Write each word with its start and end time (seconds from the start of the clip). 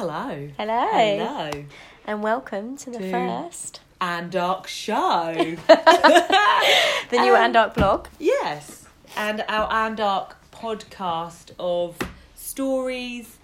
Hello. 0.00 0.48
Hello. 0.56 0.86
Hello. 0.86 1.50
And 2.06 2.22
welcome 2.22 2.74
to 2.78 2.88
the 2.90 3.00
To- 3.00 3.10
first, 3.10 3.80
Andark 4.00 4.66
Show. 4.66 4.94
the 5.66 7.18
new 7.20 7.36
Um, 7.36 7.52
Andark 7.52 7.74
blog. 7.74 8.06
yes. 8.18 8.86
And 9.14 9.44
our 9.46 9.68
Andark 9.70 10.36
podcast 10.52 11.50
of 11.58 11.98
stories 12.34 13.36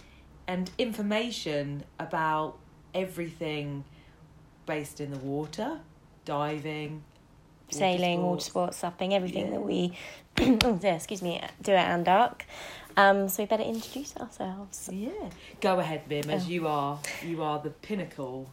and 0.47 0.71
information 0.79 1.85
about 1.99 2.57
everything 2.95 3.85
based 4.65 4.99
in 4.99 5.11
the 5.11 5.19
water, 5.19 5.81
diving, 6.25 7.03
water 7.67 7.79
Sailing, 7.79 8.23
water 8.23 8.41
sports, 8.41 8.79
supping, 8.79 9.13
everything 9.13 9.51
that 9.51 9.61
we, 9.61 9.93
oh, 10.41 10.81
yeah, 10.83 10.95
excuse 10.95 11.21
me, 11.21 11.39
do 11.61 11.73
at 11.73 11.87
Andark. 12.03 12.41
Um, 12.97 13.29
so 13.29 13.43
we 13.43 13.47
better 13.47 13.63
introduce 13.63 14.17
ourselves. 14.17 14.89
Yeah. 14.93 15.11
Go 15.61 15.79
ahead, 15.81 16.09
Mim, 16.09 16.31
as 16.31 16.47
Oh. 16.47 16.49
you 16.49 16.67
are 16.67 16.99
you 17.23 17.43
are 17.43 17.59
the 17.59 17.71
pinnacle 17.71 18.51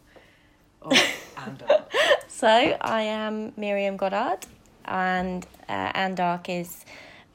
of 0.82 0.92
Andark. 1.36 1.84
So 2.28 2.48
I 2.48 3.02
am 3.02 3.52
Miriam 3.56 3.96
Goddard, 3.96 4.40
and 4.84 5.46
uh, 5.68 5.92
Andark 5.92 6.48
is 6.48 6.84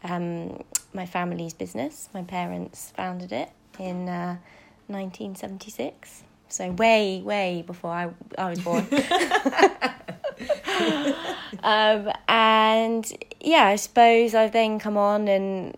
um, 0.04 0.64
my 0.94 1.06
family's 1.08 1.54
business. 1.54 2.10
My 2.14 2.22
parents 2.24 2.94
founded 2.96 3.32
it 3.32 3.50
in 3.80 4.08
uh, 4.08 4.38
1976. 4.88 6.24
So 6.52 6.72
way, 6.72 7.22
way 7.24 7.64
before 7.66 7.92
I, 7.92 8.10
I 8.38 8.50
was 8.50 8.60
born. 8.60 8.88
um, 11.64 12.12
and 12.28 13.12
yeah, 13.40 13.66
I 13.66 13.76
suppose 13.76 14.34
I've 14.34 14.52
then 14.52 14.80
come 14.80 14.98
on 14.98 15.28
and 15.28 15.78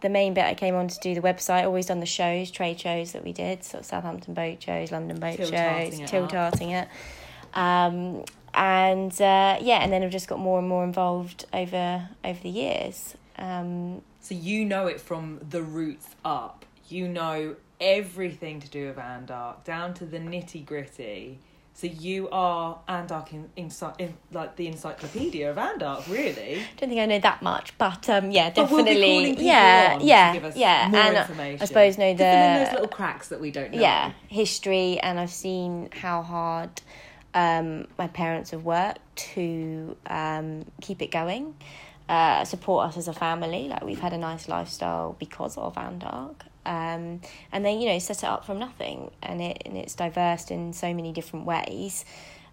the 0.00 0.08
main 0.08 0.34
bit 0.34 0.44
I 0.44 0.54
came 0.54 0.74
on 0.74 0.88
to 0.88 0.98
do 1.00 1.14
the 1.14 1.20
website, 1.20 1.64
always 1.64 1.86
done 1.86 2.00
the 2.00 2.06
shows, 2.06 2.50
trade 2.50 2.80
shows 2.80 3.12
that 3.12 3.24
we 3.24 3.32
did, 3.32 3.64
sort 3.64 3.82
of 3.82 3.86
Southampton 3.86 4.34
boat 4.34 4.62
shows, 4.62 4.92
London 4.92 5.20
boat 5.20 5.36
Tilt-tarting 5.36 6.00
shows, 6.00 6.10
tilt 6.10 6.30
tarting 6.30 6.70
it. 6.70 6.88
Um, 7.54 8.24
and 8.54 9.12
uh, 9.12 9.58
yeah, 9.60 9.82
and 9.82 9.92
then 9.92 10.02
I've 10.02 10.10
just 10.10 10.28
got 10.28 10.38
more 10.38 10.58
and 10.58 10.68
more 10.68 10.84
involved 10.84 11.44
over 11.52 12.08
over 12.24 12.40
the 12.40 12.48
years. 12.50 13.16
Um, 13.38 14.02
So 14.20 14.34
you 14.34 14.64
know 14.64 14.86
it 14.86 15.00
from 15.00 15.40
the 15.48 15.62
roots 15.62 16.08
up. 16.24 16.64
You 16.88 17.08
know 17.08 17.56
everything 17.80 18.60
to 18.60 18.68
do 18.68 18.86
with 18.88 18.96
Andark, 18.96 19.64
down 19.64 19.94
to 19.94 20.06
the 20.06 20.18
nitty 20.18 20.64
gritty. 20.66 21.38
So 21.80 21.86
you 21.86 22.28
are 22.28 22.78
Andark 22.86 23.32
in, 23.32 23.48
in, 23.56 23.70
in 23.98 24.14
like 24.32 24.56
the 24.56 24.66
encyclopedia 24.66 25.50
of 25.50 25.56
Andark, 25.56 26.06
really. 26.10 26.62
don't 26.76 26.90
think 26.90 27.00
I 27.00 27.06
know 27.06 27.18
that 27.20 27.40
much, 27.40 27.72
but 27.78 28.06
um, 28.10 28.30
yeah, 28.30 28.52
we'll 28.54 28.66
definitely, 28.66 29.00
calling 29.00 29.24
people 29.30 29.44
yeah, 29.44 29.90
on 29.94 30.00
to 30.00 30.04
yeah, 30.04 30.32
give 30.34 30.44
us 30.44 30.56
yeah, 30.56 30.88
more 30.90 31.00
and 31.00 31.16
information. 31.16 31.62
I 31.62 31.64
suppose 31.64 31.96
know 31.96 32.12
the 32.12 32.64
those 32.64 32.72
little 32.72 32.88
cracks 32.88 33.28
that 33.28 33.40
we 33.40 33.50
don't 33.50 33.72
know. 33.72 33.80
yeah 33.80 34.12
history 34.28 34.98
and 35.00 35.18
i've 35.18 35.30
seen 35.30 35.88
how 35.92 36.22
hard 36.22 36.70
um, 37.32 37.86
my 37.96 38.08
parents 38.08 38.50
have 38.50 38.64
worked 38.64 39.00
to 39.34 39.96
um, 40.06 40.64
keep 40.80 41.00
it 41.00 41.12
going 41.12 41.54
uh, 42.10 42.44
support 42.44 42.88
us 42.88 42.96
as 42.96 43.08
a 43.08 43.12
family. 43.14 43.68
Like 43.68 43.84
we've 43.84 44.00
had 44.00 44.12
a 44.12 44.18
nice 44.18 44.48
lifestyle 44.48 45.16
because 45.18 45.56
of 45.56 45.76
andark 45.76 46.34
um, 46.66 47.20
and 47.52 47.64
they 47.64 47.74
you 47.74 47.86
know 47.86 47.98
set 47.98 48.18
it 48.18 48.24
up 48.24 48.44
from 48.44 48.58
nothing. 48.58 49.10
And 49.22 49.40
it 49.40 49.62
and 49.64 49.76
it's 49.76 49.94
diverse 49.94 50.50
in 50.50 50.72
so 50.72 50.92
many 50.92 51.12
different 51.12 51.46
ways 51.46 52.04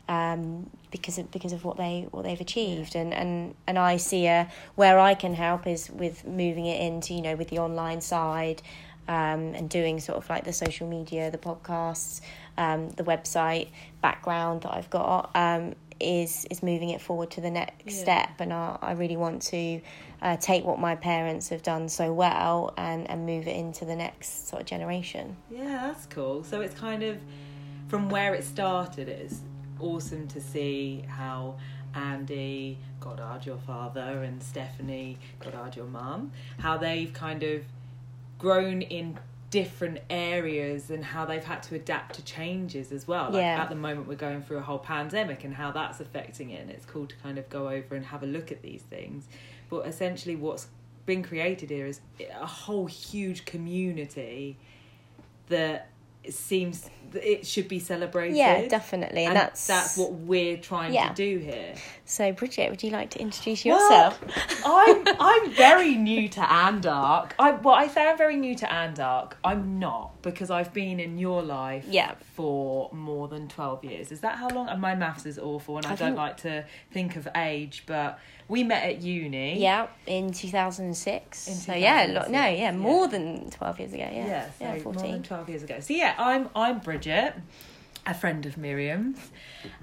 um, 0.08 0.70
because 0.92 1.18
of 1.18 1.30
because 1.32 1.54
of 1.54 1.66
what 1.66 1.78
they 1.78 2.08
what 2.12 2.24
they've 2.24 2.40
achieved. 2.40 2.96
And, 2.96 3.14
and 3.14 3.56
and 3.68 3.78
I 3.78 3.98
see 3.98 4.28
a 4.28 4.50
where 4.76 5.00
I 5.00 5.14
can 5.14 5.34
help 5.34 5.68
is 5.68 5.90
with 5.90 6.26
moving 6.26 6.66
it 6.66 6.82
into 6.82 7.14
you 7.14 7.22
know 7.22 7.36
with 7.36 7.50
the 7.50 7.60
online 7.60 8.02
side 8.02 8.62
um, 9.08 9.54
and 9.56 9.70
doing 9.70 10.00
sort 10.00 10.18
of 10.18 10.30
like 10.30 10.44
the 10.44 10.54
social 10.54 10.88
media 10.88 11.32
the 11.32 11.38
podcasts 11.38 12.22
um, 12.58 12.90
the 12.92 13.04
website 13.04 13.70
background 14.02 14.62
that 14.62 14.74
I've 14.74 14.90
got. 14.90 15.32
Um, 15.36 15.76
is 16.00 16.46
is 16.52 16.62
moving 16.64 16.90
it 16.90 17.02
forward 17.02 17.32
to 17.32 17.42
the 17.42 17.50
next 17.52 17.86
Yeah. 17.86 18.04
step 18.04 18.30
and 18.40 18.54
I, 18.54 18.78
I 18.82 18.92
really 18.94 19.18
want 19.18 19.42
to 19.44 19.82
uh, 20.22 20.38
take 20.38 20.64
what 20.66 20.80
my 20.80 20.96
parents 20.96 21.50
have 21.50 21.62
done 21.64 21.90
so 21.90 22.12
well 22.14 22.74
and, 22.78 23.10
and 23.10 23.26
move 23.26 23.48
it 23.48 23.56
into 23.56 23.86
the 23.86 23.96
next 23.96 24.48
sort 24.50 24.62
of 24.64 24.68
generation 24.68 25.36
Yeah, 25.52 25.88
that's 25.92 26.06
cool. 26.08 26.44
So 26.44 26.62
it's 26.62 26.74
kind 26.76 27.04
of 27.04 27.18
from 27.88 28.10
where 28.10 28.34
it 28.34 28.44
started. 28.44 29.08
It's 29.08 29.42
awesome 29.80 30.28
to 30.30 30.42
see 30.42 31.04
how 31.08 31.56
Andy 31.94 32.78
Goddard, 33.00 33.46
your 33.46 33.58
father, 33.58 34.24
and 34.24 34.42
Stephanie 34.44 35.18
Goddard, 35.40 35.76
your 35.76 35.86
mum, 35.86 36.32
how 36.60 36.78
they've 36.78 37.14
kind 37.14 37.44
of 37.44 37.64
grown 38.38 38.82
in 38.82 39.18
different 39.50 40.00
areas 40.10 40.90
and 40.90 41.04
how 41.04 41.26
they've 41.26 41.44
had 41.44 41.64
to 41.64 41.76
adapt 41.76 42.16
to 42.16 42.24
changes 42.24 42.92
as 42.92 43.08
well. 43.08 43.26
Like 43.26 43.36
Yeah. 43.42 43.62
at 43.62 43.70
the 43.70 43.76
moment 43.76 44.08
we're 44.08 44.16
going 44.16 44.42
through 44.42 44.58
a 44.58 44.62
whole 44.62 44.80
pandemic 44.80 45.44
and 45.44 45.54
how 45.54 45.72
that's 45.72 46.00
affecting 46.02 46.50
it 46.50 46.62
and 46.62 46.70
it's 46.70 46.86
cool 46.86 47.06
to 47.08 47.16
kind 47.18 47.38
of 47.38 47.48
go 47.50 47.70
over 47.70 47.96
and 47.96 48.06
have 48.06 48.24
a 48.24 48.26
look 48.26 48.52
at 48.52 48.62
these 48.62 48.82
things. 48.82 49.28
But 49.70 49.88
essentially 49.88 50.36
what's 50.36 50.68
been 51.06 51.24
created 51.24 51.70
here 51.70 51.86
is 51.86 52.02
a 52.20 52.46
whole 52.46 52.88
huge 52.88 53.46
community 53.46 54.58
that 55.48 55.88
seems 56.34 56.90
that 57.12 57.24
it 57.24 57.48
should 57.48 57.70
be 57.70 57.80
celebrated. 57.80 58.36
yeah 58.36 58.68
definitely 58.68 59.24
and, 59.24 59.34
that's 59.36 59.66
that's 59.66 59.98
what 59.98 60.12
we're 60.12 60.58
trying 60.58 60.94
Yeah. 60.94 61.08
to 61.08 61.14
do 61.14 61.38
here. 61.38 61.74
so 62.04 62.34
Bridget 62.34 62.70
would 62.70 62.84
you 62.84 62.90
like 62.90 63.12
to 63.12 63.20
introduce 63.22 63.64
Well, 63.64 63.80
yourself 63.80 64.20
I'm 64.66 65.04
I'm 65.20 65.52
very 65.52 65.96
new 65.96 66.28
to 66.30 66.42
Andark. 66.42 67.32
I 67.40 67.52
well, 67.52 67.76
I 67.76 67.88
say 67.88 68.08
I'm 68.10 68.18
very 68.18 68.36
new 68.36 68.56
to 68.56 68.66
Andark. 68.66 69.34
I'm 69.44 69.80
not 69.80 70.22
because 70.22 70.50
I've 70.52 70.74
been 70.74 71.00
in 71.00 71.18
your 71.18 71.42
life 71.42 71.86
Yeah. 71.88 72.16
for 72.36 72.90
more 72.92 73.30
than 73.30 73.48
twelve 73.48 73.86
years. 73.86 74.12
Is 74.12 74.20
that 74.22 74.36
how 74.38 74.50
long? 74.50 74.68
And 74.68 74.82
my 74.82 74.94
maths 74.96 75.26
is 75.26 75.40
awful, 75.40 75.78
and 75.78 75.86
I, 75.86 75.94
I 75.94 75.96
don't 75.96 76.08
think- 76.10 76.18
like 76.18 76.38
to 76.38 76.66
think 76.92 77.16
of 77.16 77.28
age. 77.36 77.84
But 77.86 78.20
we 78.50 78.64
met 78.64 78.84
at 78.84 79.02
uni. 79.02 79.60
Yeah, 79.62 79.88
in 80.06 80.32
2006. 80.32 81.48
In 81.48 81.54
so 81.54 81.74
yeah, 81.74 82.06
lo- 82.10 82.26
no, 82.32 82.40
yeah, 82.40 82.50
yeah. 82.50 82.72
more 82.72 83.08
than 83.08 83.50
12 83.50 83.80
years 83.80 83.94
ago. 83.94 84.10
Yeah, 84.12 84.26
Yeah, 84.28 84.46
so 84.46 84.52
yeah, 84.62 84.74
more 84.74 84.80
14. 84.94 85.12
than 85.12 85.24
twelve 85.24 85.50
years 85.50 85.64
ago. 85.64 85.80
So 85.80 85.94
yeah, 85.94 86.16
I'm 86.18 86.50
I'm 86.56 86.80
Bridget, 86.80 87.34
a 88.06 88.14
friend 88.14 88.46
of 88.46 88.58
Miriam's, 88.58 89.20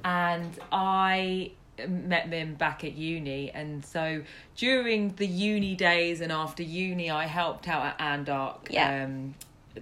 and 0.05 0.51
I 0.73 1.53
met 1.89 2.29
Mim 2.29 2.55
back 2.55 2.85
at 2.85 2.93
uni 2.95 3.51
and 3.51 3.85
so 3.85 4.23
during 4.55 5.13
the 5.17 5.27
uni 5.27 5.75
days 5.75 6.21
and 6.21 6.31
after 6.31 6.63
uni 6.63 7.11
I 7.11 7.27
helped 7.27 7.67
out 7.67 7.85
at 7.85 7.99
Andark 7.99 8.71
Yeah. 8.71 9.03
um 9.05 9.35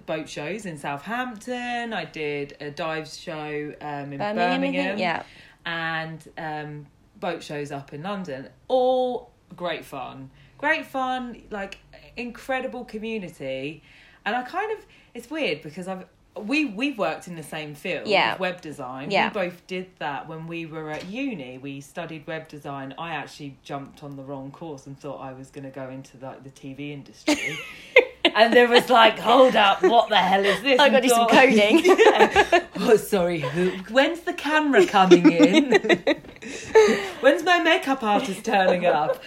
boat 0.07 0.27
shows 0.27 0.65
in 0.65 0.79
Southampton 0.79 1.93
I 1.93 2.05
did 2.05 2.57
a 2.59 2.71
dives 2.71 3.15
show 3.19 3.75
um 3.79 4.11
in 4.11 4.17
Birmingham, 4.17 4.35
Birmingham, 4.35 4.97
Yeah, 4.97 5.21
and 5.67 6.27
um, 6.35 6.87
boat 7.23 7.41
shows 7.41 7.71
up 7.71 7.93
in 7.93 8.03
London. 8.03 8.49
All 8.67 9.31
great 9.55 9.85
fun. 9.85 10.29
Great 10.57 10.85
fun, 10.85 11.41
like 11.49 11.77
incredible 12.17 12.83
community. 12.85 13.81
And 14.25 14.35
I 14.35 14.43
kind 14.43 14.71
of 14.77 14.85
it's 15.13 15.29
weird 15.29 15.61
because 15.61 15.87
I've 15.87 16.05
we 16.35 16.65
we've 16.65 16.97
worked 16.97 17.27
in 17.27 17.35
the 17.35 17.43
same 17.43 17.75
field, 17.75 18.07
Yeah. 18.07 18.37
web 18.37 18.59
design. 18.59 19.09
Yeah. 19.11 19.27
We 19.29 19.33
both 19.45 19.65
did 19.67 19.87
that 19.99 20.27
when 20.27 20.47
we 20.47 20.65
were 20.65 20.89
at 20.89 21.05
uni. 21.05 21.57
We 21.59 21.79
studied 21.79 22.25
web 22.27 22.47
design. 22.49 22.93
I 22.97 23.11
actually 23.11 23.55
jumped 23.63 24.03
on 24.03 24.15
the 24.17 24.23
wrong 24.23 24.51
course 24.51 24.85
and 24.87 24.99
thought 24.99 25.19
I 25.21 25.31
was 25.33 25.49
going 25.49 25.63
to 25.65 25.69
go 25.81 25.89
into 25.89 26.17
like 26.17 26.43
the 26.43 26.49
TV 26.49 26.91
industry. 26.91 27.57
and 28.35 28.53
there 28.53 28.67
was 28.67 28.89
like, 28.89 29.19
hold 29.19 29.55
up, 29.55 29.83
what 29.83 30.09
the 30.09 30.17
hell 30.17 30.43
is 30.43 30.61
this? 30.61 30.79
I 30.79 30.89
got 30.89 31.01
to 31.01 31.07
do 31.07 31.09
some 31.09 31.27
coding. 31.27 31.83
yeah. 31.85 32.63
Oh, 32.77 32.97
sorry. 32.97 33.39
Who? 33.39 33.69
When's 33.93 34.21
the 34.21 34.33
camera 34.33 34.85
coming 34.85 35.31
in? 35.31 35.71
When's 37.21 37.43
my 37.43 37.59
makeup 37.59 38.03
artist 38.03 38.45
turning 38.45 38.85
up? 38.85 39.21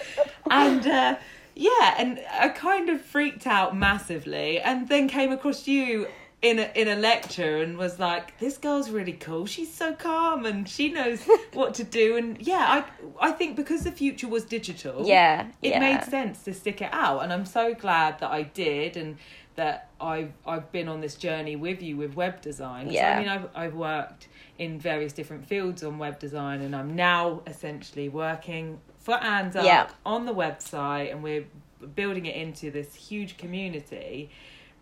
And 0.50 0.86
uh, 0.86 1.16
yeah, 1.54 1.94
and 1.98 2.20
I 2.32 2.48
kind 2.48 2.90
of 2.90 3.00
freaked 3.00 3.46
out 3.46 3.76
massively, 3.76 4.60
and 4.60 4.88
then 4.88 5.08
came 5.08 5.32
across 5.32 5.66
you 5.66 6.08
in 6.42 6.58
a 6.58 6.70
in 6.74 6.86
a 6.88 6.96
lecture 6.96 7.58
and 7.58 7.76
was 7.78 7.98
like, 7.98 8.38
"This 8.38 8.58
girl's 8.58 8.90
really 8.90 9.12
cool. 9.14 9.46
She's 9.46 9.72
so 9.72 9.94
calm 9.94 10.44
and 10.44 10.68
she 10.68 10.90
knows 10.90 11.22
what 11.54 11.74
to 11.74 11.84
do." 11.84 12.16
And 12.16 12.40
yeah, 12.40 12.84
I 13.20 13.28
I 13.28 13.32
think 13.32 13.56
because 13.56 13.82
the 13.84 13.90
future 13.92 14.28
was 14.28 14.44
digital, 14.44 15.06
yeah, 15.06 15.48
it 15.62 15.70
yeah. 15.70 15.80
made 15.80 16.04
sense 16.04 16.42
to 16.44 16.52
stick 16.54 16.82
it 16.82 16.90
out 16.92 17.20
and 17.22 17.32
i'm 17.32 17.46
so 17.46 17.74
glad 17.74 18.18
that 18.20 18.30
i 18.30 18.42
did 18.42 18.96
and 18.96 19.16
that 19.56 19.88
i've 20.00 20.32
i've 20.46 20.70
been 20.72 20.88
on 20.88 21.00
this 21.00 21.14
journey 21.14 21.56
with 21.56 21.82
you 21.82 21.96
with 21.96 22.14
web 22.14 22.40
design. 22.40 22.90
Yeah. 22.90 23.16
i 23.16 23.18
mean 23.18 23.28
I've, 23.28 23.48
I've 23.54 23.74
worked 23.74 24.28
in 24.58 24.78
various 24.78 25.12
different 25.12 25.46
fields 25.46 25.82
on 25.82 25.98
web 25.98 26.18
design 26.18 26.60
and 26.60 26.74
i'm 26.76 26.94
now 26.94 27.42
essentially 27.46 28.08
working 28.08 28.78
for 29.00 29.14
Andark 29.16 29.64
Yeah. 29.64 29.88
on 30.04 30.26
the 30.26 30.34
website 30.34 31.10
and 31.12 31.22
we're 31.22 31.46
building 31.94 32.26
it 32.26 32.36
into 32.36 32.70
this 32.70 32.94
huge 32.94 33.36
community 33.36 34.30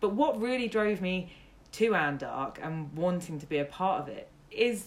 but 0.01 0.13
what 0.13 0.41
really 0.41 0.69
drove 0.69 1.01
me 1.01 1.31
to 1.75 1.91
Andark 1.91 2.57
and 2.63 2.93
wanting 2.97 3.39
to 3.41 3.47
be 3.47 3.59
a 3.59 3.65
part 3.65 4.03
of 4.03 4.09
it 4.09 4.29
is 4.51 4.87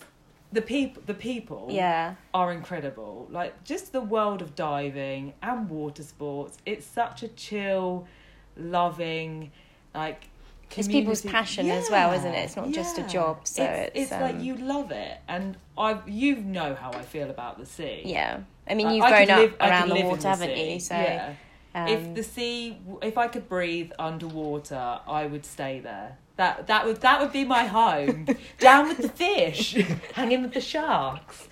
the 0.54 0.62
people 0.62 1.04
the 1.06 1.14
people 1.14 1.68
Yeah, 1.70 2.16
are 2.34 2.52
incredible. 2.54 3.28
Like 3.30 3.64
just 3.66 3.92
the 3.92 4.02
world 4.02 4.42
of 4.42 4.56
diving 4.56 5.34
and 5.42 5.70
water 5.70 6.04
sports. 6.04 6.58
It's 6.66 6.86
such 6.86 7.24
a 7.24 7.28
chill, 7.28 8.08
loving, 8.56 9.52
like 9.94 10.30
It's 10.78 10.88
people's 10.88 11.22
passion 11.22 11.70
as 11.70 11.90
well, 11.90 12.14
isn't 12.14 12.34
it? 12.34 12.46
It's 12.46 12.56
not 12.56 12.72
just 12.72 12.98
a 12.98 13.04
job, 13.04 13.46
so 13.46 13.64
it's, 13.64 13.92
it's, 13.94 14.12
it's 14.14 14.22
like 14.22 14.36
um, 14.36 14.40
you 14.40 14.56
love 14.56 14.92
it, 14.92 15.18
and 15.28 15.58
I 15.78 16.00
you 16.08 16.38
know 16.38 16.76
how 16.76 16.92
I 16.92 17.02
feel 17.02 17.30
about 17.30 17.58
the 17.58 17.66
sea. 17.66 18.04
Yeah, 18.06 18.40
I 18.70 18.76
mean 18.76 18.92
you've 18.92 19.04
I 19.04 19.26
grown 19.26 19.30
up 19.30 19.40
live- 19.40 19.56
around 19.60 19.90
the 19.90 20.02
water, 20.04 20.28
haven't 20.30 20.56
sea. 20.56 20.74
you? 20.74 20.80
So 20.80 20.96
yeah. 20.96 21.34
um, 21.76 21.88
if 21.90 22.16
the 22.16 22.24
sea, 22.24 22.80
if 23.02 23.18
I 23.18 23.28
could 23.28 23.50
breathe 23.50 23.92
underwater, 24.00 25.00
I 25.06 25.26
would 25.26 25.46
stay 25.46 25.82
there. 25.82 26.18
That 26.38 26.68
that 26.68 26.86
would 26.86 27.02
that 27.02 27.20
would 27.20 27.32
be 27.32 27.44
my 27.44 27.66
home. 27.66 28.28
Down 28.60 28.88
with 28.88 29.00
the 29.00 29.10
fish, 29.10 29.74
hanging 30.14 30.44
with 30.44 30.54
the 30.54 30.62
sharks. 30.62 31.48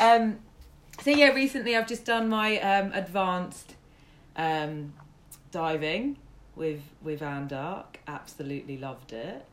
Um, 0.00 0.38
so 1.00 1.10
yeah, 1.10 1.28
recently 1.28 1.76
I've 1.76 1.86
just 1.86 2.04
done 2.04 2.28
my 2.28 2.58
um, 2.60 2.92
advanced 2.92 3.74
um, 4.36 4.92
diving 5.50 6.18
with 6.56 6.82
with 7.02 7.20
Andark. 7.20 7.96
Absolutely 8.06 8.76
loved 8.76 9.12
it. 9.12 9.44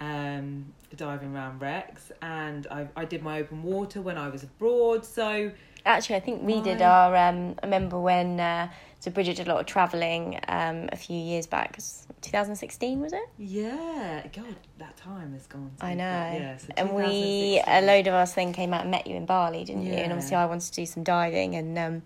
Um, 0.00 0.72
diving 0.96 1.34
around 1.34 1.60
wrecks, 1.60 2.12
and 2.22 2.66
I 2.70 2.88
I 2.96 3.04
did 3.04 3.22
my 3.22 3.40
open 3.40 3.64
water 3.64 4.00
when 4.00 4.16
I 4.16 4.28
was 4.28 4.44
abroad. 4.44 5.04
So 5.04 5.50
Actually, 5.84 6.16
I 6.16 6.20
think 6.20 6.42
we 6.42 6.60
did 6.60 6.82
our. 6.82 7.16
Um, 7.16 7.54
I 7.62 7.66
remember 7.66 7.98
when 7.98 8.38
uh, 8.38 8.68
so 9.00 9.10
Bridget 9.10 9.36
did 9.36 9.46
a 9.46 9.50
lot 9.52 9.60
of 9.60 9.66
travelling 9.66 10.40
um, 10.48 10.88
a 10.90 10.96
few 10.96 11.16
years 11.16 11.46
back. 11.46 11.78
2016 12.20 13.00
was 13.00 13.12
it? 13.12 13.28
yeah, 13.38 14.26
God, 14.34 14.56
that 14.78 14.96
time 14.96 15.32
has 15.34 15.46
gone. 15.46 15.70
I 15.80 15.94
know. 15.94 16.04
Yeah, 16.04 16.56
so 16.56 16.68
and 16.76 16.94
we 16.94 17.62
a 17.66 17.80
load 17.80 18.08
of 18.08 18.14
us 18.14 18.34
then 18.34 18.52
came 18.52 18.74
out 18.74 18.82
and 18.82 18.90
met 18.90 19.06
you 19.06 19.14
in 19.14 19.24
Bali, 19.24 19.64
didn't 19.64 19.86
you? 19.86 19.92
And 19.92 20.12
obviously, 20.12 20.36
I 20.36 20.46
wanted 20.46 20.66
to 20.66 20.72
do 20.72 20.86
some 20.86 21.04
diving, 21.04 21.54
and 21.54 21.78
um, 21.78 22.02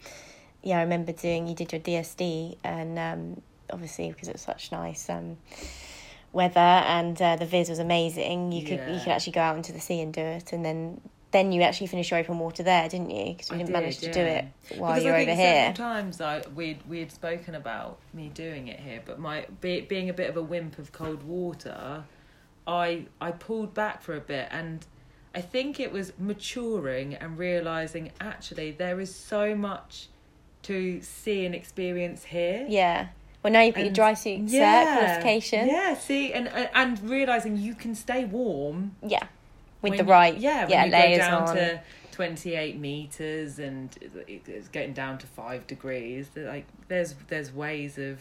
yeah, 0.62 0.78
I 0.78 0.82
remember 0.82 1.12
doing. 1.12 1.46
You 1.46 1.54
did 1.54 1.72
your 1.72 1.80
DSD, 1.80 2.58
and 2.62 2.98
um, 2.98 3.42
obviously 3.70 4.10
because 4.10 4.28
it 4.28 4.34
was 4.34 4.42
such 4.42 4.70
nice. 4.70 5.08
Um, 5.08 5.38
weather 6.34 6.58
and 6.58 7.20
uh, 7.20 7.36
the 7.36 7.44
viz 7.44 7.68
was 7.68 7.78
amazing 7.78 8.52
you 8.52 8.62
could 8.62 8.80
you 8.88 8.98
could 9.00 9.08
actually 9.08 9.34
go 9.34 9.40
out 9.42 9.54
into 9.54 9.70
the 9.70 9.78
sea 9.78 10.00
and 10.00 10.14
do 10.14 10.22
it 10.22 10.50
and 10.54 10.64
then 10.64 10.98
then 11.32 11.50
you 11.50 11.62
actually 11.62 11.86
finished 11.88 12.10
your 12.10 12.20
open 12.20 12.38
water 12.38 12.62
there 12.62 12.88
didn't 12.88 13.10
you? 13.10 13.32
Because 13.32 13.50
we 13.50 13.56
I 13.56 13.58
didn't 13.58 13.68
did, 13.68 13.80
manage 13.80 13.98
to 13.98 14.12
do 14.12 14.20
it 14.20 14.44
while 14.76 14.92
because 14.92 15.04
you 15.04 15.10
were 15.10 15.16
over 15.16 15.34
here. 15.34 15.74
Several 15.74 15.88
times 15.88 16.20
I 16.20 16.42
we 16.54 16.78
we 16.88 17.00
had 17.00 17.10
spoken 17.10 17.54
about 17.54 17.98
me 18.12 18.28
doing 18.28 18.68
it 18.68 18.78
here, 18.78 19.02
but 19.04 19.18
my 19.18 19.46
be, 19.60 19.80
being 19.80 20.08
a 20.08 20.12
bit 20.14 20.30
of 20.30 20.36
a 20.36 20.42
wimp 20.42 20.78
of 20.78 20.92
cold 20.92 21.22
water, 21.24 22.04
I 22.66 23.06
I 23.20 23.32
pulled 23.32 23.74
back 23.74 24.02
for 24.02 24.14
a 24.14 24.20
bit, 24.20 24.48
and 24.50 24.86
I 25.34 25.40
think 25.40 25.80
it 25.80 25.90
was 25.90 26.12
maturing 26.18 27.14
and 27.14 27.38
realizing 27.38 28.12
actually 28.20 28.70
there 28.72 29.00
is 29.00 29.14
so 29.14 29.54
much 29.54 30.08
to 30.64 31.00
see 31.00 31.44
and 31.44 31.54
experience 31.54 32.24
here. 32.24 32.66
yeah. 32.68 33.08
Well 33.42 33.52
now 33.52 33.62
you've 33.62 33.74
got 33.74 33.82
your 33.84 33.92
dry 33.92 34.14
suit 34.14 34.46
cert 34.46 34.96
qualification. 34.96 35.66
Yeah, 35.66 35.94
see, 35.96 36.32
and 36.32 36.46
and 36.46 36.68
and 36.74 37.10
realizing 37.10 37.56
you 37.56 37.74
can 37.74 37.96
stay 37.96 38.24
warm 38.24 38.94
yeah 39.02 39.26
with 39.82 39.90
when 39.90 39.98
the 39.98 40.04
you- 40.04 40.10
right 40.10 40.38
yeah, 40.38 40.66
yeah 40.68 40.84
you 40.86 40.92
layers 40.92 41.18
go 41.18 41.24
down 41.24 41.48
on 41.48 41.56
to 41.56 41.80
28 42.12 42.78
meters 42.78 43.58
and 43.58 43.96
it's 44.28 44.68
getting 44.68 44.92
down 44.92 45.18
to 45.18 45.26
5 45.26 45.66
degrees 45.66 46.28
like 46.36 46.66
there's 46.88 47.14
there's 47.28 47.52
ways 47.52 47.98
of 47.98 48.18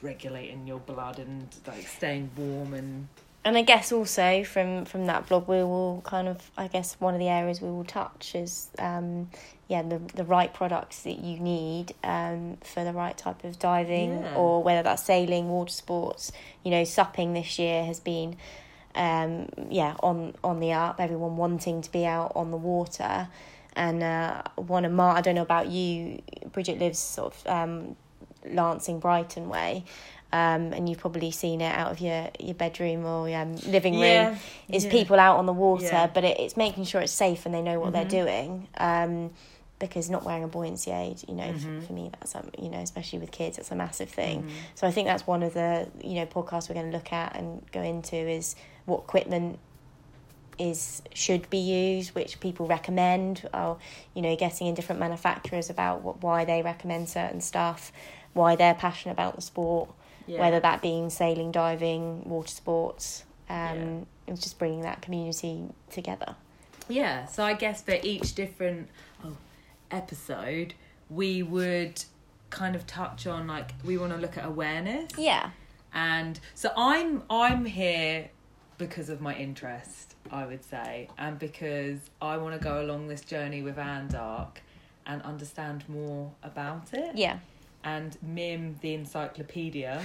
regulating 0.00 0.66
your 0.66 0.78
blood 0.78 1.18
and 1.18 1.48
like 1.66 1.86
staying 1.86 2.30
warm 2.36 2.74
and 2.74 3.08
and 3.44 3.56
I 3.58 3.62
guess 3.62 3.90
also 3.90 4.44
from 4.44 4.84
from 4.84 5.06
that 5.06 5.28
blog 5.28 5.48
we 5.48 5.56
will 5.64 6.00
kind 6.04 6.28
of 6.28 6.50
I 6.56 6.68
guess 6.68 6.96
one 7.00 7.14
of 7.14 7.20
the 7.20 7.28
areas 7.28 7.60
we 7.60 7.68
will 7.68 7.84
touch 7.84 8.34
is 8.36 8.68
um 8.78 9.30
yeah 9.68 9.82
the 9.82 9.98
the 10.14 10.24
right 10.24 10.52
products 10.54 11.02
that 11.02 11.18
you 11.18 11.40
need 11.40 11.94
um 12.04 12.58
for 12.62 12.84
the 12.84 12.92
right 12.92 13.16
type 13.18 13.42
of 13.42 13.58
diving 13.58 14.20
Yeah. 14.22 14.34
or 14.36 14.62
whether 14.62 14.82
that's 14.84 15.02
sailing 15.02 15.48
water 15.48 15.72
sports 15.72 16.30
you 16.62 16.70
know 16.70 16.84
supping 16.84 17.32
this 17.32 17.58
year 17.58 17.84
has 17.84 17.98
been 17.98 18.36
um 18.94 19.48
yeah 19.70 19.94
on 20.02 20.34
on 20.44 20.60
the 20.60 20.72
up 20.72 21.00
everyone 21.00 21.36
wanting 21.36 21.80
to 21.82 21.90
be 21.90 22.04
out 22.04 22.32
on 22.34 22.50
the 22.50 22.56
water 22.56 23.28
and 23.74 24.02
uh 24.02 24.42
one 24.56 24.84
of 24.84 24.92
my 24.92 25.12
I 25.12 25.20
don't 25.22 25.34
know 25.34 25.42
about 25.42 25.68
you 25.68 26.20
Bridget 26.52 26.78
lives 26.78 26.98
sort 26.98 27.34
of 27.34 27.46
um 27.46 27.96
Lancing 28.44 28.98
Brighton 28.98 29.48
way 29.48 29.84
um, 30.34 30.72
and 30.72 30.88
you've 30.88 30.98
probably 30.98 31.30
seen 31.30 31.60
it 31.60 31.72
out 31.76 31.92
of 31.92 32.00
your, 32.00 32.30
your 32.40 32.54
bedroom 32.54 33.04
or 33.04 33.28
um, 33.36 33.54
living 33.66 33.92
room 33.94 34.02
Yeah, 34.02 34.36
is 34.68 34.84
yeah. 34.86 34.90
people 34.90 35.20
out 35.20 35.36
on 35.36 35.46
the 35.46 35.52
water 35.52 35.84
Yeah. 35.84 36.06
but 36.12 36.24
it, 36.24 36.40
it's 36.40 36.56
making 36.56 36.84
sure 36.84 37.00
it's 37.02 37.12
safe 37.12 37.44
and 37.46 37.54
they 37.54 37.60
know 37.62 37.78
what 37.78 37.90
Mhm. 37.90 37.92
they're 37.92 38.24
doing 38.24 38.68
um, 38.78 39.30
because 39.78 40.08
not 40.10 40.24
wearing 40.24 40.42
a 40.42 40.48
buoyancy 40.48 40.90
aid 40.90 41.22
you 41.28 41.34
know 41.34 41.44
f- 41.44 41.56
Mhm. 41.56 41.86
for 41.86 41.92
me 41.92 42.10
that's 42.18 42.34
um, 42.34 42.50
you 42.58 42.68
know 42.70 42.78
especially 42.78 43.18
with 43.20 43.30
kids 43.30 43.58
it's 43.58 43.70
a 43.70 43.76
massive 43.76 44.08
thing 44.08 44.42
Mhm. 44.44 44.48
so 44.74 44.86
I 44.86 44.90
think 44.90 45.06
that's 45.06 45.26
one 45.26 45.42
of 45.42 45.54
the 45.54 45.86
you 46.02 46.14
know 46.14 46.26
podcasts 46.26 46.68
we're 46.68 46.74
going 46.74 46.90
to 46.90 46.96
look 46.96 47.12
at 47.12 47.36
and 47.36 47.62
go 47.70 47.80
into 47.82 48.16
is 48.16 48.56
what 48.84 49.00
equipment 49.00 49.58
is 50.58 51.02
should 51.14 51.48
be 51.50 51.58
used, 51.58 52.14
which 52.14 52.40
people 52.40 52.66
recommend, 52.66 53.48
or 53.52 53.78
you 54.14 54.22
know, 54.22 54.36
getting 54.36 54.66
in 54.66 54.74
different 54.74 55.00
manufacturers 55.00 55.70
about 55.70 56.02
what 56.02 56.22
why 56.22 56.44
they 56.44 56.62
recommend 56.62 57.08
certain 57.08 57.40
stuff, 57.40 57.92
why 58.32 58.56
they're 58.56 58.74
passionate 58.74 59.12
about 59.12 59.36
the 59.36 59.42
sport, 59.42 59.90
yeah. 60.26 60.40
whether 60.40 60.60
that 60.60 60.82
being 60.82 61.10
sailing, 61.10 61.52
diving, 61.52 62.22
water 62.24 62.48
sports. 62.48 63.24
Um, 63.48 63.56
Yeah. 63.58 63.98
It's 64.28 64.40
just 64.40 64.56
bringing 64.56 64.82
that 64.82 65.02
community 65.02 65.64
together. 65.90 66.36
Yeah, 66.88 67.26
so 67.26 67.42
I 67.42 67.54
guess 67.54 67.82
for 67.82 67.96
each 68.04 68.36
different 68.36 68.88
oh, 69.24 69.36
episode, 69.90 70.74
we 71.10 71.42
would 71.42 72.04
kind 72.48 72.76
of 72.76 72.86
touch 72.86 73.26
on 73.26 73.48
like 73.48 73.72
we 73.84 73.98
want 73.98 74.12
to 74.12 74.18
look 74.18 74.38
at 74.38 74.44
awareness. 74.44 75.10
Yeah, 75.18 75.50
and 75.94 76.40
so 76.54 76.70
i'm 76.76 77.22
i'm 77.28 77.64
here 77.64 78.28
because 78.78 79.08
of 79.08 79.20
my 79.20 79.34
interest 79.36 80.14
i 80.30 80.44
would 80.46 80.64
say 80.64 81.08
and 81.18 81.38
because 81.38 81.98
i 82.20 82.36
want 82.36 82.52
to 82.58 82.62
go 82.62 82.80
along 82.82 83.08
this 83.08 83.20
journey 83.22 83.62
with 83.62 83.76
andark 83.76 84.56
and 85.06 85.20
understand 85.22 85.84
more 85.88 86.30
about 86.42 86.92
it 86.92 87.16
yeah, 87.16 87.38
and 87.84 88.16
mim 88.22 88.76
the 88.80 88.94
encyclopedia 88.94 90.02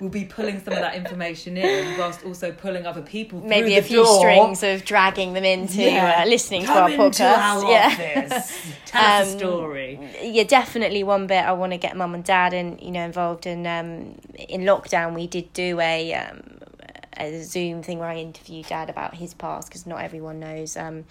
will 0.00 0.08
be 0.08 0.24
pulling 0.24 0.62
some 0.62 0.72
of 0.74 0.78
that 0.78 0.94
information 0.94 1.56
in 1.56 1.98
whilst 1.98 2.24
also 2.24 2.52
pulling 2.52 2.86
other 2.86 3.02
people 3.02 3.40
through 3.40 3.48
maybe 3.48 3.70
the 3.70 3.78
a 3.78 3.82
few 3.82 4.04
door. 4.04 4.18
strings 4.20 4.62
of 4.62 4.84
dragging 4.84 5.32
them 5.32 5.42
into 5.44 5.82
Yeah. 5.82 6.22
uh, 6.22 6.28
listening 6.28 6.64
Come 6.64 6.92
to 6.92 6.96
our 6.96 7.10
podcast. 7.10 7.36
our 7.36 7.70
yeah. 7.70 7.86
office. 8.22 8.62
tell 8.86 9.02
us 9.22 9.28
a 9.28 9.32
Um, 9.32 9.38
story 9.38 9.98
yeah, 10.22 10.44
definitely 10.44 11.02
one 11.02 11.26
bit 11.26 11.44
I 11.44 11.52
want 11.52 11.72
to 11.72 11.78
get 11.78 11.96
mum 11.96 12.14
and 12.14 12.22
dad 12.24 12.54
and 12.54 12.80
you 12.80 12.90
know 12.92 13.04
involved 13.04 13.44
in. 13.46 13.66
Um, 13.66 14.14
in 14.48 14.60
lockdown, 14.62 15.14
we 15.14 15.26
did 15.26 15.52
do 15.52 15.80
a 15.80 16.14
um, 16.14 16.57
a 17.18 17.42
Zoom 17.44 17.82
thing 17.82 17.98
where 17.98 18.08
I 18.08 18.16
interviewed 18.16 18.66
dad 18.66 18.90
about 18.90 19.14
his 19.14 19.34
past 19.34 19.68
because 19.68 19.86
not 19.86 20.00
everyone 20.00 20.40
knows. 20.40 20.76
Um, 20.76 21.04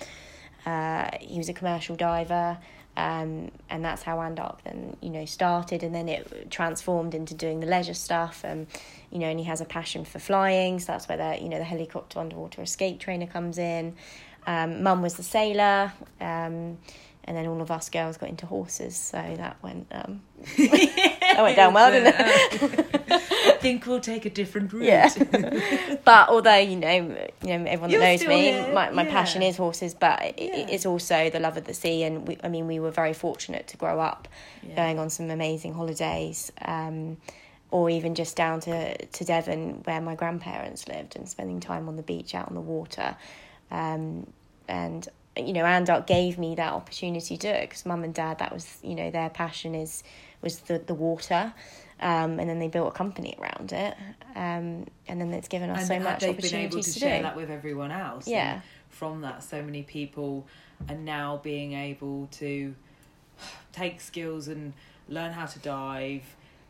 uh, 0.65 1.09
he 1.19 1.37
was 1.37 1.49
a 1.49 1.53
commercial 1.53 1.95
diver. 1.95 2.57
Um, 2.97 3.51
and 3.69 3.85
that's 3.85 4.01
how 4.01 4.17
Andark 4.17 4.57
then, 4.63 4.97
you 5.01 5.11
know, 5.11 5.25
started, 5.25 5.83
and 5.83 5.93
then 5.93 6.09
it 6.09 6.49
transformed 6.49 7.13
into 7.13 7.35
doing 7.35 7.59
the 7.59 7.67
leisure 7.67 7.93
stuff. 7.93 8.43
Um, 8.43 8.65
you 9.11 9.19
know, 9.19 9.27
and 9.27 9.37
he 9.39 9.45
has 9.45 9.61
a 9.61 9.65
passion 9.65 10.03
for 10.03 10.17
flying, 10.17 10.79
so 10.79 10.93
that's 10.93 11.07
where 11.07 11.17
the, 11.17 11.39
you 11.39 11.47
know, 11.47 11.59
the 11.59 11.63
helicopter 11.63 12.17
underwater 12.17 12.63
escape 12.63 12.99
trainer 12.99 13.27
comes 13.27 13.59
in. 13.59 13.95
Um, 14.47 14.81
Mum 14.81 15.03
was 15.03 15.13
the 15.13 15.21
sailor, 15.21 15.93
um, 16.19 16.79
and 17.25 17.37
then 17.37 17.45
all 17.45 17.61
of 17.61 17.69
us 17.69 17.87
girls 17.89 18.17
got 18.17 18.29
into 18.29 18.47
horses, 18.47 18.97
so 18.97 19.21
that 19.37 19.57
went 19.61 19.85
um, 19.91 20.23
that 21.37 21.43
went 21.43 21.55
down 21.55 21.73
well, 21.73 21.91
didn't 21.91 22.15
it? 22.17 23.03
I 23.11 23.59
think 23.59 23.85
we'll 23.85 23.99
take 23.99 24.25
a 24.25 24.29
different 24.29 24.73
route. 24.73 24.83
Yeah. 24.83 25.97
but 26.03 26.29
although 26.29 26.57
you 26.57 26.75
know, 26.75 26.93
you 26.95 27.57
know 27.57 27.65
everyone 27.65 27.91
that 27.91 27.99
knows 27.99 28.27
me, 28.27 28.41
here, 28.41 28.73
my, 28.73 28.89
my 28.89 29.03
yeah. 29.03 29.11
passion 29.11 29.43
is 29.43 29.55
horses, 29.57 29.93
but 29.93 30.21
it, 30.23 30.35
Yeah. 30.37 30.67
it's 30.69 30.85
also 30.85 31.29
the 31.29 31.39
love 31.39 31.55
of 31.57 31.65
the 31.65 31.73
sea. 31.73 32.03
And 32.03 32.27
we, 32.27 32.37
I 32.43 32.49
mean, 32.49 32.65
we 32.67 32.79
were 32.79 32.91
very 32.91 33.13
fortunate 33.13 33.67
to 33.67 33.77
grow 33.77 33.99
up 33.99 34.27
Yeah. 34.63 34.75
going 34.75 34.99
on 34.99 35.09
some 35.09 35.29
amazing 35.29 35.73
holidays, 35.73 36.51
um, 36.65 37.17
or 37.69 37.89
even 37.89 38.15
just 38.15 38.35
down 38.35 38.59
to 38.61 39.05
to 39.05 39.23
Devon 39.23 39.81
where 39.83 40.01
my 40.01 40.15
grandparents 40.15 40.87
lived 40.87 41.15
and 41.15 41.29
spending 41.29 41.59
time 41.59 41.87
on 41.87 41.97
the 41.97 42.03
beach 42.03 42.33
out 42.33 42.47
on 42.47 42.55
the 42.55 42.61
water. 42.61 43.15
Um, 43.69 44.25
and 44.67 45.07
you 45.39 45.53
know, 45.53 45.63
Andark 45.63 46.07
gave 46.07 46.37
me 46.37 46.55
that 46.55 46.73
opportunity 46.73 47.37
to 47.37 47.47
do 47.47 47.49
it 47.49 47.69
because 47.69 47.85
mum 47.85 48.03
and 48.03 48.13
dad, 48.13 48.39
that 48.39 48.53
was 48.53 48.77
you 48.83 48.95
know 48.95 49.11
their 49.11 49.29
passion 49.29 49.75
is 49.75 50.03
was 50.41 50.59
the 50.59 50.79
the 50.79 50.93
water. 50.93 51.53
Um, 51.99 52.39
and 52.39 52.47
then 52.47 52.59
they 52.59 52.67
built 52.67 52.89
a 52.89 52.91
company 52.91 53.35
around 53.41 53.73
it, 53.73 53.95
um, 54.35 54.85
and 55.07 55.19
then 55.19 55.33
it's 55.33 55.47
given 55.47 55.71
us 55.71 55.79
and 55.79 55.87
so 55.87 55.99
much 55.99 56.19
they've 56.19 56.37
been 56.37 56.53
able 56.53 56.79
to 56.79 56.93
to, 56.93 56.99
share 56.99 57.17
do. 57.17 57.23
that 57.23 57.35
with 57.35 57.49
everyone 57.49 57.89
else. 57.89 58.27
Yeah. 58.27 58.53
And 58.53 58.61
from 58.89 59.21
that, 59.21 59.41
so 59.41 59.63
many 59.63 59.81
people 59.81 60.45
are 60.89 60.95
now 60.95 61.39
being 61.43 61.73
able 61.73 62.27
to 62.33 62.75
take 63.73 63.99
skills 63.99 64.47
and 64.47 64.73
learn 65.09 65.31
how 65.31 65.47
to 65.47 65.59
dive. 65.59 66.23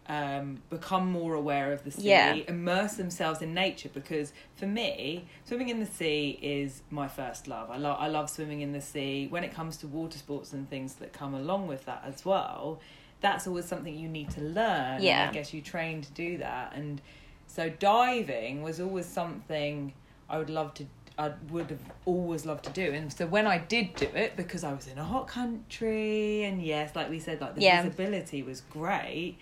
Um, 0.09 0.61
become 0.69 1.11
more 1.11 1.33
aware 1.33 1.73
of 1.73 1.83
the 1.83 1.91
sea, 1.91 2.03
Yeah. 2.09 2.33
immerse 2.47 2.93
themselves 2.93 3.41
in 3.41 3.53
nature. 3.53 3.89
Because 3.93 4.31
for 4.55 4.65
me, 4.65 5.25
swimming 5.43 5.67
in 5.67 5.81
the 5.81 5.85
sea 5.85 6.39
is 6.41 6.81
my 6.89 7.09
first 7.09 7.45
love. 7.47 7.69
I 7.69 7.75
love 7.77 7.97
I 7.99 8.07
love 8.07 8.29
swimming 8.29 8.61
in 8.61 8.71
the 8.71 8.79
sea. 8.79 9.27
When 9.29 9.43
it 9.43 9.53
comes 9.53 9.75
to 9.77 9.87
water 9.87 10.17
sports 10.17 10.53
and 10.53 10.69
things 10.69 10.93
that 10.95 11.11
come 11.11 11.33
along 11.33 11.67
with 11.67 11.83
that 11.85 12.03
as 12.07 12.23
well, 12.23 12.79
that's 13.19 13.47
always 13.47 13.65
something 13.65 13.93
you 13.93 14.07
need 14.07 14.29
to 14.31 14.41
learn. 14.41 15.01
Yeah. 15.01 15.27
I 15.29 15.33
guess 15.33 15.53
you 15.53 15.61
train 15.61 16.01
to 16.01 16.11
do 16.13 16.37
that, 16.37 16.73
and 16.73 17.01
So 17.49 17.69
diving 17.69 18.61
was 18.61 18.79
always 18.79 19.05
something 19.05 19.93
I 20.29 20.37
would 20.37 20.49
love 20.49 20.73
to. 20.75 20.85
I 21.17 21.31
would 21.49 21.69
have 21.71 21.81
always 22.05 22.45
loved 22.45 22.63
to 22.65 22.69
do, 22.71 22.91
and 22.93 23.11
so 23.11 23.25
when 23.25 23.47
I 23.47 23.57
did 23.57 23.95
do 23.95 24.05
it, 24.05 24.35
because 24.37 24.63
I 24.63 24.71
was 24.73 24.85
in 24.87 24.97
a 24.99 25.03
hot 25.03 25.27
country, 25.27 26.43
and 26.43 26.61
yes, 26.61 26.95
like 26.95 27.09
we 27.09 27.19
said, 27.19 27.41
like 27.41 27.55
the 27.55 27.61
Yeah. 27.61 27.81
visibility 27.81 28.43
was 28.43 28.61
great. 28.61 29.37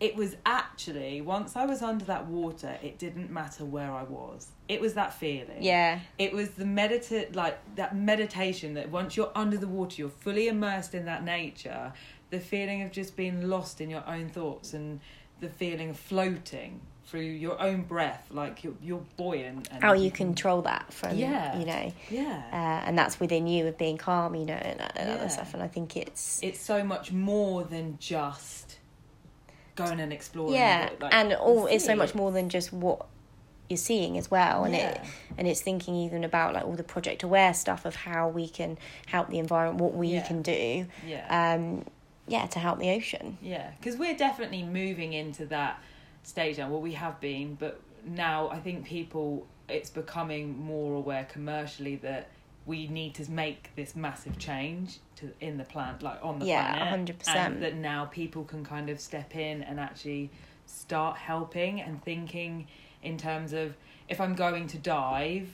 It 0.00 0.16
was 0.16 0.34
actually 0.46 1.20
once 1.20 1.56
I 1.56 1.66
was 1.66 1.82
under 1.82 2.04
that 2.06 2.26
water, 2.26 2.78
it 2.82 2.98
didn't 2.98 3.30
matter 3.30 3.64
where 3.66 3.92
I 3.92 4.02
was. 4.02 4.48
It 4.68 4.80
was 4.80 4.94
that 4.94 5.12
feeling 5.14 5.62
Yeah. 5.62 6.00
it 6.18 6.32
was 6.32 6.50
the 6.50 6.64
medita 6.64 7.34
like 7.34 7.58
that 7.76 7.94
meditation 7.94 8.74
that 8.74 8.90
once 8.90 9.16
you're 9.16 9.32
under 9.34 9.56
the 9.58 9.68
water 9.68 9.96
you're 10.00 10.08
fully 10.08 10.48
immersed 10.48 10.94
in 10.94 11.04
that 11.06 11.24
nature 11.24 11.92
the 12.30 12.38
feeling 12.40 12.82
of 12.82 12.92
just 12.92 13.16
being 13.16 13.48
lost 13.48 13.80
in 13.80 13.90
your 13.90 14.04
own 14.08 14.28
thoughts 14.28 14.72
and 14.72 15.00
the 15.40 15.48
feeling 15.48 15.90
of 15.90 15.98
floating 15.98 16.80
through 17.04 17.20
your 17.22 17.60
own 17.60 17.82
breath 17.82 18.28
like 18.30 18.62
you're, 18.62 18.74
you're 18.80 19.04
buoyant 19.16 19.68
and 19.72 19.82
How 19.82 19.94
you 19.94 20.12
control 20.12 20.62
that 20.62 20.92
from, 20.92 21.16
Yeah. 21.18 21.58
you 21.58 21.66
know, 21.66 21.92
yeah 22.08 22.42
uh, 22.52 22.86
and 22.86 22.96
that's 22.96 23.18
within 23.18 23.48
you 23.48 23.66
of 23.66 23.76
being 23.76 23.96
calm, 23.98 24.36
you 24.36 24.44
know, 24.46 24.54
and, 24.54 24.80
and 24.94 25.08
Yeah. 25.08 25.14
other 25.16 25.28
stuff. 25.28 25.52
And 25.54 25.62
I 25.62 25.66
think 25.68 25.96
it's 25.96 26.40
it's 26.44 26.60
so 26.60 26.84
much 26.84 27.10
more 27.10 27.64
than 27.64 27.96
just 27.98 28.69
going 29.86 30.00
and 30.00 30.12
exploring 30.12 30.54
yeah, 30.54 30.90
like, 31.00 31.14
and 31.14 31.32
all 31.32 31.66
it's 31.66 31.84
so 31.84 31.94
much 31.96 32.14
more 32.14 32.32
than 32.32 32.48
just 32.48 32.72
what 32.72 33.06
you're 33.68 33.76
seeing 33.76 34.18
as 34.18 34.28
well 34.30 34.64
and 34.64 34.74
it 34.74 35.00
and 35.38 35.46
it's 35.46 35.60
thinking 35.60 35.94
even 35.94 36.24
about 36.24 36.52
like 36.54 36.64
all 36.64 36.74
the 36.74 36.82
project 36.82 37.22
aware 37.22 37.54
stuff 37.54 37.84
of 37.84 37.94
how 37.94 38.28
we 38.28 38.48
can 38.48 38.76
help 39.06 39.28
the 39.28 39.38
environment 39.38 39.80
what 39.80 39.94
we 39.94 40.08
Yeah. 40.08 40.26
can 40.26 40.42
do 40.42 40.86
yeah 41.06 41.54
um 41.54 41.84
yeah 42.26 42.46
to 42.46 42.58
help 42.58 42.78
the 42.80 42.90
ocean 42.90 43.38
Yeah, 43.40 43.70
because 43.78 43.96
we're 43.96 44.16
definitely 44.16 44.62
moving 44.62 45.12
into 45.12 45.46
that 45.46 45.80
stage 46.22 46.58
now. 46.58 46.68
Well, 46.68 46.80
we 46.80 46.92
have 46.92 47.20
been, 47.20 47.54
but 47.54 47.80
now 48.04 48.48
I 48.50 48.58
think 48.60 48.86
people, 48.86 49.46
it's 49.68 49.90
becoming 49.90 50.58
more 50.58 50.94
aware 50.94 51.24
commercially 51.24 51.96
that 51.96 52.28
we 52.66 52.86
need 52.88 53.14
to 53.14 53.30
make 53.30 53.70
this 53.74 53.96
massive 53.96 54.38
change 54.38 54.98
to 55.16 55.30
in 55.40 55.56
the 55.58 55.64
plant, 55.64 56.02
like 56.02 56.18
on 56.22 56.38
the 56.38 56.46
Yeah, 56.46 56.76
planet. 56.76 57.18
100%. 57.18 57.34
And 57.36 57.62
that 57.62 57.74
now 57.74 58.04
people 58.06 58.44
can 58.44 58.64
kind 58.64 58.90
of 58.90 59.00
step 59.00 59.34
in 59.34 59.62
and 59.62 59.80
actually 59.80 60.30
start 60.66 61.16
helping 61.16 61.80
and 61.80 62.02
thinking 62.04 62.66
in 63.02 63.16
terms 63.16 63.52
of 63.52 63.76
if 64.08 64.20
I'm 64.20 64.34
going 64.34 64.66
to 64.68 64.78
dive, 64.78 65.48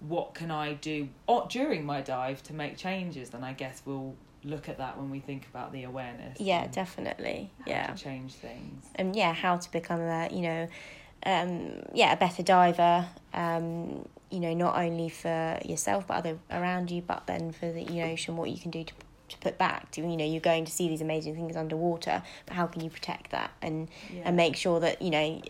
what 0.00 0.34
can 0.34 0.50
I 0.50 0.74
do 0.74 1.08
or 1.26 1.46
during 1.48 1.84
my 1.86 2.00
dive 2.00 2.42
to 2.44 2.52
make 2.52 2.76
changes? 2.76 3.30
Then 3.30 3.42
I 3.44 3.52
guess 3.54 3.82
we'll 3.84 4.14
look 4.44 4.68
at 4.68 4.78
that 4.78 4.98
when 4.98 5.08
we 5.08 5.20
think 5.20 5.46
about 5.46 5.72
the 5.72 5.84
awareness. 5.84 6.40
yeah 6.40 6.66
definitely 6.66 7.48
how 7.60 7.70
yeah 7.70 7.86
to 7.92 8.02
change 8.02 8.32
things. 8.34 8.84
and 8.96 9.14
yeah 9.14 9.32
how 9.32 9.56
to 9.56 9.70
become 9.70 10.00
a 10.00 10.28
you 10.32 10.40
know 10.42 10.66
um 11.26 11.82
yeah 11.94 12.12
a 12.12 12.16
better 12.16 12.42
diver 12.42 13.06
um 13.34 14.06
you 14.30 14.40
know 14.40 14.54
not 14.54 14.76
only 14.76 15.08
for 15.08 15.58
yourself 15.64 16.06
but 16.06 16.14
other 16.18 16.38
around 16.50 16.90
you 16.90 17.00
but 17.02 17.26
then 17.26 17.52
for 17.52 17.70
the 17.70 17.82
you 17.82 18.02
know, 18.02 18.10
ocean 18.10 18.36
what 18.36 18.50
you 18.50 18.58
can 18.58 18.70
do 18.70 18.82
to 18.84 18.92
to 19.28 19.38
put 19.38 19.56
back 19.56 19.90
to 19.90 20.00
you 20.02 20.16
know 20.16 20.24
you're 20.24 20.40
going 20.40 20.64
to 20.64 20.72
see 20.72 20.88
these 20.88 21.00
amazing 21.00 21.34
things 21.34 21.56
underwater 21.56 22.22
but 22.46 22.54
how 22.54 22.66
can 22.66 22.82
you 22.84 22.90
protect 22.90 23.30
that 23.30 23.50
and 23.62 23.88
Yeah. 24.14 24.22
and 24.26 24.36
make 24.36 24.56
sure 24.56 24.78
that 24.80 25.00
you 25.00 25.10
know 25.10 25.40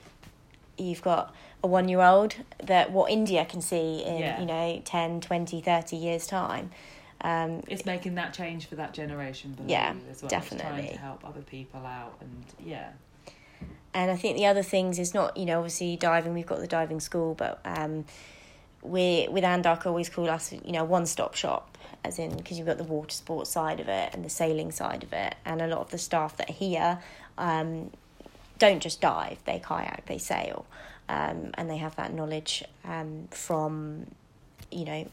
you've 0.79 1.03
got 1.03 1.35
a 1.65 1.67
one 1.67 1.89
year 1.89 2.01
old 2.01 2.37
that 2.63 2.93
what 2.93 3.11
India 3.11 3.45
can 3.45 3.61
see 3.61 4.03
in 4.05 4.19
Yeah. 4.19 4.41
you 4.41 4.47
know 4.47 4.81
10 4.85 5.21
20 5.21 5.61
30 5.61 5.97
years 5.97 6.27
time 6.27 6.71
um 7.23 7.63
It's 7.69 7.85
making 7.87 8.15
that 8.17 8.33
change 8.35 8.67
for 8.67 8.77
that 8.77 8.93
generation 8.95 9.57
Yeah, 9.67 9.93
well. 9.93 10.03
It's 10.11 10.21
trying 10.21 10.31
definitely. 10.31 10.89
to 10.91 10.99
help 10.99 11.25
other 11.25 11.43
people 11.43 11.85
out 11.87 12.17
and 12.21 12.45
yeah. 12.65 12.91
And 13.95 14.11
I 14.11 14.17
think 14.17 14.37
the 14.37 14.47
other 14.47 14.63
things 14.63 14.99
is 14.99 15.15
not 15.15 15.37
you 15.37 15.45
know 15.45 15.59
obviously 15.59 15.97
diving 15.97 16.35
we've 16.35 16.47
got 16.47 16.61
the 16.61 16.67
diving 16.67 17.01
school 17.01 17.35
but 17.35 17.61
um 17.65 18.05
we 18.83 19.29
with 19.31 19.45
Andark 19.45 19.87
always 19.87 20.09
call 20.09 20.29
us 20.29 20.53
you 20.53 20.73
know 20.73 20.85
one 20.85 21.07
stop 21.07 21.35
shop 21.35 21.77
as 22.05 22.19
in 22.19 22.37
because 22.37 22.59
you've 22.59 22.67
got 22.67 22.79
the 22.79 22.85
water 22.85 23.15
sports 23.15 23.51
side 23.51 23.79
of 23.79 23.89
it 23.89 24.11
and 24.13 24.25
the 24.25 24.29
sailing 24.29 24.73
side 24.73 25.05
of 25.05 25.13
it. 25.13 25.37
And 25.45 25.63
a 25.63 25.69
lot 25.69 25.79
of 25.79 25.91
the 25.91 25.99
staff 25.99 26.37
that 26.39 26.51
are 26.51 26.53
here 26.53 26.99
um 27.39 27.91
don't 28.59 28.83
just 28.83 29.01
dive 29.01 29.39
they 29.45 29.59
kayak 29.61 30.07
they 30.07 30.19
sail. 30.19 30.67
Um 31.09 31.53
and 31.55 31.71
they 31.71 31.77
have 31.77 31.95
that 31.97 32.13
knowledge 32.13 32.65
um 32.85 33.29
from 33.31 34.07
you 34.73 34.85
know 34.85 35.07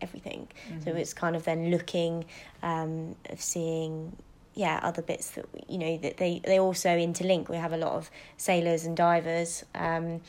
everything. 0.00 0.48
So 0.84 0.90
Mhm. 0.92 0.96
it's 0.96 1.12
kind 1.12 1.36
of 1.36 1.44
then 1.44 1.70
looking 1.70 2.24
um 2.62 3.16
of 3.28 3.42
seeing 3.42 4.16
yeah 4.54 4.78
other 4.82 5.02
bits 5.02 5.30
that 5.30 5.46
you 5.68 5.78
know 5.78 5.96
that 5.98 6.16
they 6.18 6.40
they 6.44 6.58
also 6.60 6.88
interlink 6.90 7.48
we 7.48 7.56
have 7.56 7.72
a 7.72 7.76
lot 7.76 7.92
of 7.92 8.10
sailors 8.36 8.84
and 8.84 8.96
divers 8.96 9.64
um 9.74 10.20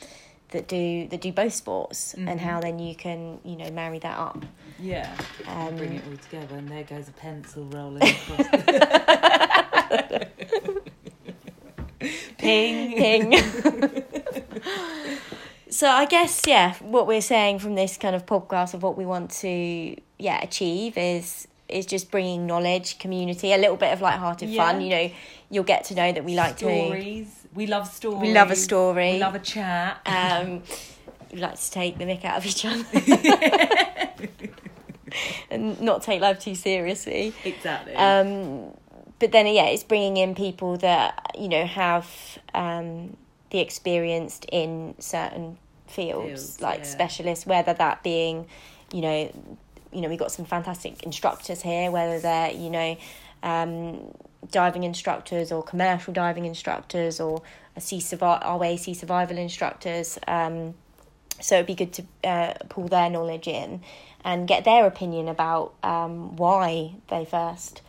that 0.50 0.66
do 0.68 1.06
that 1.08 1.20
do 1.20 1.32
both 1.32 1.52
sports 1.52 2.14
and 2.14 2.28
Mhm. 2.28 2.38
how 2.38 2.60
then 2.60 2.78
you 2.78 2.94
can 2.94 3.38
you 3.44 3.56
know 3.56 3.70
marry 3.70 3.98
that 3.98 4.18
up 4.18 4.44
Yeah. 4.78 5.10
um 5.46 5.76
Bring 5.76 5.94
it 5.94 6.02
all 6.08 6.16
together 6.16 6.56
and 6.56 6.68
there 6.68 6.84
goes 6.84 7.08
a 7.08 7.12
pencil 7.12 7.64
rolling 7.64 8.02
across 8.08 8.48
the 8.50 10.28
Ping. 12.38 12.96
Ping. 12.98 13.32
so 15.70 15.88
I 15.88 16.04
guess 16.06 16.42
yeah, 16.46 16.74
what 16.80 17.06
we're 17.06 17.20
saying 17.22 17.58
from 17.60 17.74
this 17.74 17.96
kind 17.96 18.14
of 18.14 18.26
podcast 18.26 18.74
of 18.74 18.82
what 18.82 18.96
we 18.98 19.06
want 19.06 19.30
to 19.42 19.96
yeah 20.18 20.42
achieve 20.42 20.96
is 20.98 21.48
is 21.74 21.86
just 21.86 22.10
bringing 22.10 22.46
knowledge, 22.46 22.98
community, 22.98 23.52
a 23.52 23.58
little 23.58 23.76
bit 23.76 23.92
of 23.92 24.00
light-hearted 24.00 24.54
fun. 24.54 24.80
You 24.80 24.90
know, 24.90 25.10
you'll 25.50 25.64
get 25.64 25.84
to 25.84 25.94
know 25.94 26.12
that 26.12 26.24
we 26.24 26.34
like 26.34 26.56
to 26.58 26.64
stories. 26.64 27.46
We 27.54 27.66
love 27.66 27.88
stories. 27.88 28.22
we 28.22 28.32
love 28.32 28.50
a 28.50 28.56
story. 28.56 29.12
We 29.14 29.18
love 29.18 29.34
a 29.34 29.40
chat. 29.40 30.00
um, 30.06 30.62
we 31.32 31.40
like 31.40 31.58
to 31.58 31.70
take 31.70 31.98
the 31.98 32.04
mick 32.04 32.24
out 32.24 32.38
of 32.38 32.46
each 32.46 32.64
other 32.64 32.84
and 35.50 35.80
not 35.80 36.02
take 36.02 36.20
life 36.20 36.38
too 36.38 36.54
seriously. 36.54 37.32
exactly. 37.44 37.94
Um, 37.94 38.72
but 39.18 39.32
then, 39.32 39.46
yeah, 39.46 39.66
it's 39.66 39.84
bringing 39.84 40.16
in 40.16 40.34
people 40.34 40.76
that 40.78 41.32
you 41.38 41.48
know 41.48 41.66
have 41.66 42.38
um, 42.54 43.16
the 43.50 43.58
experienced 43.60 44.46
in 44.50 44.94
certain 44.98 45.58
fields, 45.86 46.26
Fields, 46.26 46.60
like 46.60 46.80
yeah. 46.80 46.84
specialists. 46.84 47.46
Whether 47.46 47.74
that 47.74 48.02
being, 48.02 48.46
you 48.92 49.00
know, 49.00 49.56
you 49.94 50.00
know, 50.00 50.08
we've 50.08 50.18
got 50.18 50.32
some 50.32 50.44
fantastic 50.44 51.02
instructors 51.02 51.62
here. 51.62 51.90
Whether 51.90 52.18
they're, 52.18 52.52
you 52.52 52.70
know, 52.70 52.96
um, 53.42 54.14
diving 54.50 54.84
instructors 54.84 55.52
or 55.52 55.62
commercial 55.62 56.12
diving 56.12 56.44
instructors 56.44 57.20
or 57.20 57.42
a 57.76 57.80
sea 57.80 57.98
survi- 57.98 58.44
our 58.44 58.76
sea 58.76 58.94
survival 58.94 59.38
instructors. 59.38 60.18
Um, 60.26 60.74
so 61.40 61.56
it'd 61.56 61.66
be 61.66 61.74
good 61.74 61.92
to 61.94 62.04
uh, 62.22 62.54
pull 62.68 62.88
their 62.88 63.10
knowledge 63.10 63.48
in 63.48 63.82
and 64.24 64.48
get 64.48 64.64
their 64.64 64.86
opinion 64.86 65.28
about 65.28 65.74
um, 65.82 66.36
why 66.36 66.94
they 67.08 67.24
first 67.24 67.82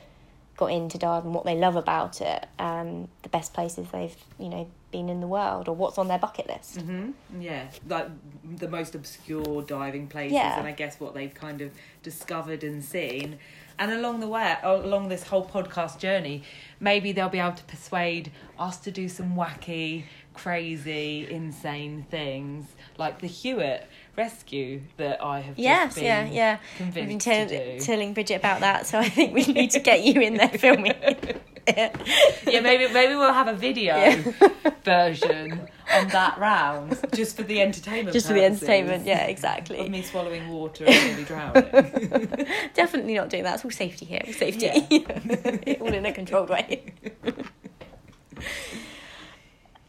got 0.58 0.68
into 0.72 0.98
diving, 0.98 1.34
what 1.34 1.46
they 1.46 1.56
love 1.56 1.76
about 1.76 2.22
it, 2.22 2.46
um, 2.60 3.08
the 3.24 3.30
best 3.30 3.54
places 3.54 3.88
they've 3.92 4.16
you 4.40 4.50
know 4.50 4.68
been 4.92 5.10
in 5.10 5.20
the 5.20 5.28
world, 5.28 5.68
or 5.68 5.76
what's 5.76 5.98
on 5.98 6.08
their 6.08 6.20
bucket 6.20 6.48
list. 6.48 6.80
hmm 6.82 7.12
Yeah, 7.40 7.68
like 7.88 8.08
the 8.58 8.68
most 8.70 8.96
obscure 8.96 9.62
diving 9.64 10.08
places, 10.08 10.34
Yeah. 10.34 10.58
and 10.58 10.68
I 10.68 10.72
guess 10.72 11.00
what 11.00 11.14
they've 11.14 11.34
kind 11.34 11.62
of 11.62 11.72
discovered 12.04 12.64
and 12.64 12.84
seen. 12.84 13.38
And 13.78 13.92
along 13.92 14.22
the 14.22 14.30
way, 14.30 14.56
along 14.64 15.10
this 15.10 15.24
whole 15.28 15.46
podcast 15.46 16.00
journey, 16.00 16.44
maybe 16.80 17.12
they'll 17.12 17.28
be 17.28 17.40
able 17.40 17.58
to 17.58 17.64
persuade 17.66 18.32
us 18.58 18.78
to 18.78 18.92
do 18.92 19.10
some 19.10 19.36
wacky, 19.36 20.06
crazy, 20.36 21.28
insane 21.30 22.06
things, 22.10 22.66
like 22.98 23.20
the 23.20 23.28
HUET 23.28 23.88
rescue 24.18 24.82
that 24.98 25.24
I 25.24 25.42
have 25.42 25.58
Yes, 25.58 25.88
just 25.88 25.96
been 25.98 26.06
yeah, 26.06 26.26
yeah. 26.32 26.58
I've 26.62 26.78
convinced 26.78 27.26
been 27.26 27.48
to 27.50 27.76
do. 27.78 27.80
telling 27.86 28.14
Bridget 28.14 28.36
about 28.36 28.62
that, 28.62 28.86
so 28.88 29.00
I 29.00 29.10
think 29.10 29.34
we 29.34 29.44
need 29.54 29.72
to 29.72 29.80
get 29.80 30.04
you 30.04 30.22
in 30.22 30.36
there 30.36 30.50
filming. 30.50 30.94
yeah, 31.68 32.60
maybe 32.62 32.92
maybe 32.94 33.16
we'll 33.16 33.34
have 33.34 33.48
a 33.48 33.54
video 33.56 33.96
Yeah. 33.96 34.22
version 34.84 35.68
on 35.94 36.08
that 36.10 36.38
round, 36.38 37.00
just 37.14 37.36
for 37.36 37.44
the 37.44 37.60
entertainment. 37.62 38.14
Just 38.14 38.28
for 38.28 38.34
the 38.34 38.44
entertainment, 38.44 39.06
yeah, 39.06 39.24
of 39.24 39.30
exactly. 39.30 39.90
me 39.90 40.02
swallowing 40.04 40.48
water 40.50 40.86
and 40.86 41.06
nearly 41.08 41.24
drowning. 41.24 41.64
Definitely 42.74 43.16
not 43.16 43.30
doing 43.30 43.44
that. 43.44 43.56
It's 43.56 43.66
all 43.66 43.72
safety 43.72 44.06
here. 44.06 44.22
All 44.26 44.34
safety. 44.34 44.70
all 45.82 45.94
in 45.94 46.06
a 46.06 46.12
controlled 46.12 46.50
way. 46.50 46.94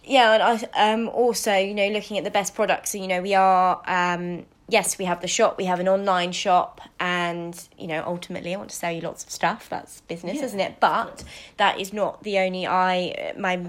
Yeah, 0.06 0.32
and 0.34 0.42
I 0.42 0.92
um 0.92 1.08
also 1.08 1.54
you 1.56 1.75
know 1.75 1.88
looking 1.88 2.16
at 2.18 2.25
the 2.25 2.30
best 2.30 2.54
products. 2.54 2.90
So 2.90 2.98
you 2.98 3.08
know 3.08 3.20
we 3.20 3.34
are 3.34 3.82
um 3.86 4.46
yes 4.68 4.98
we 4.98 5.04
have 5.04 5.20
the 5.20 5.28
shop, 5.28 5.58
we 5.58 5.64
have 5.64 5.80
an 5.80 5.88
online 5.88 6.32
shop, 6.32 6.80
and 7.00 7.68
you 7.76 7.86
know 7.88 8.02
ultimately 8.06 8.54
I 8.54 8.58
want 8.58 8.70
to 8.70 8.76
sell 8.76 8.92
you 8.92 9.00
lots 9.00 9.25
of 9.25 9.30
stuff. 9.30 9.68
That's 9.68 10.00
business, 10.02 10.36
Yeah, 10.36 10.44
isn't 10.44 10.60
it? 10.60 10.80
But 10.80 11.25
that 11.56 11.80
is 11.80 11.92
not 11.92 12.22
the 12.22 12.38
only. 12.38 12.66
I 12.66 13.34
my 13.38 13.60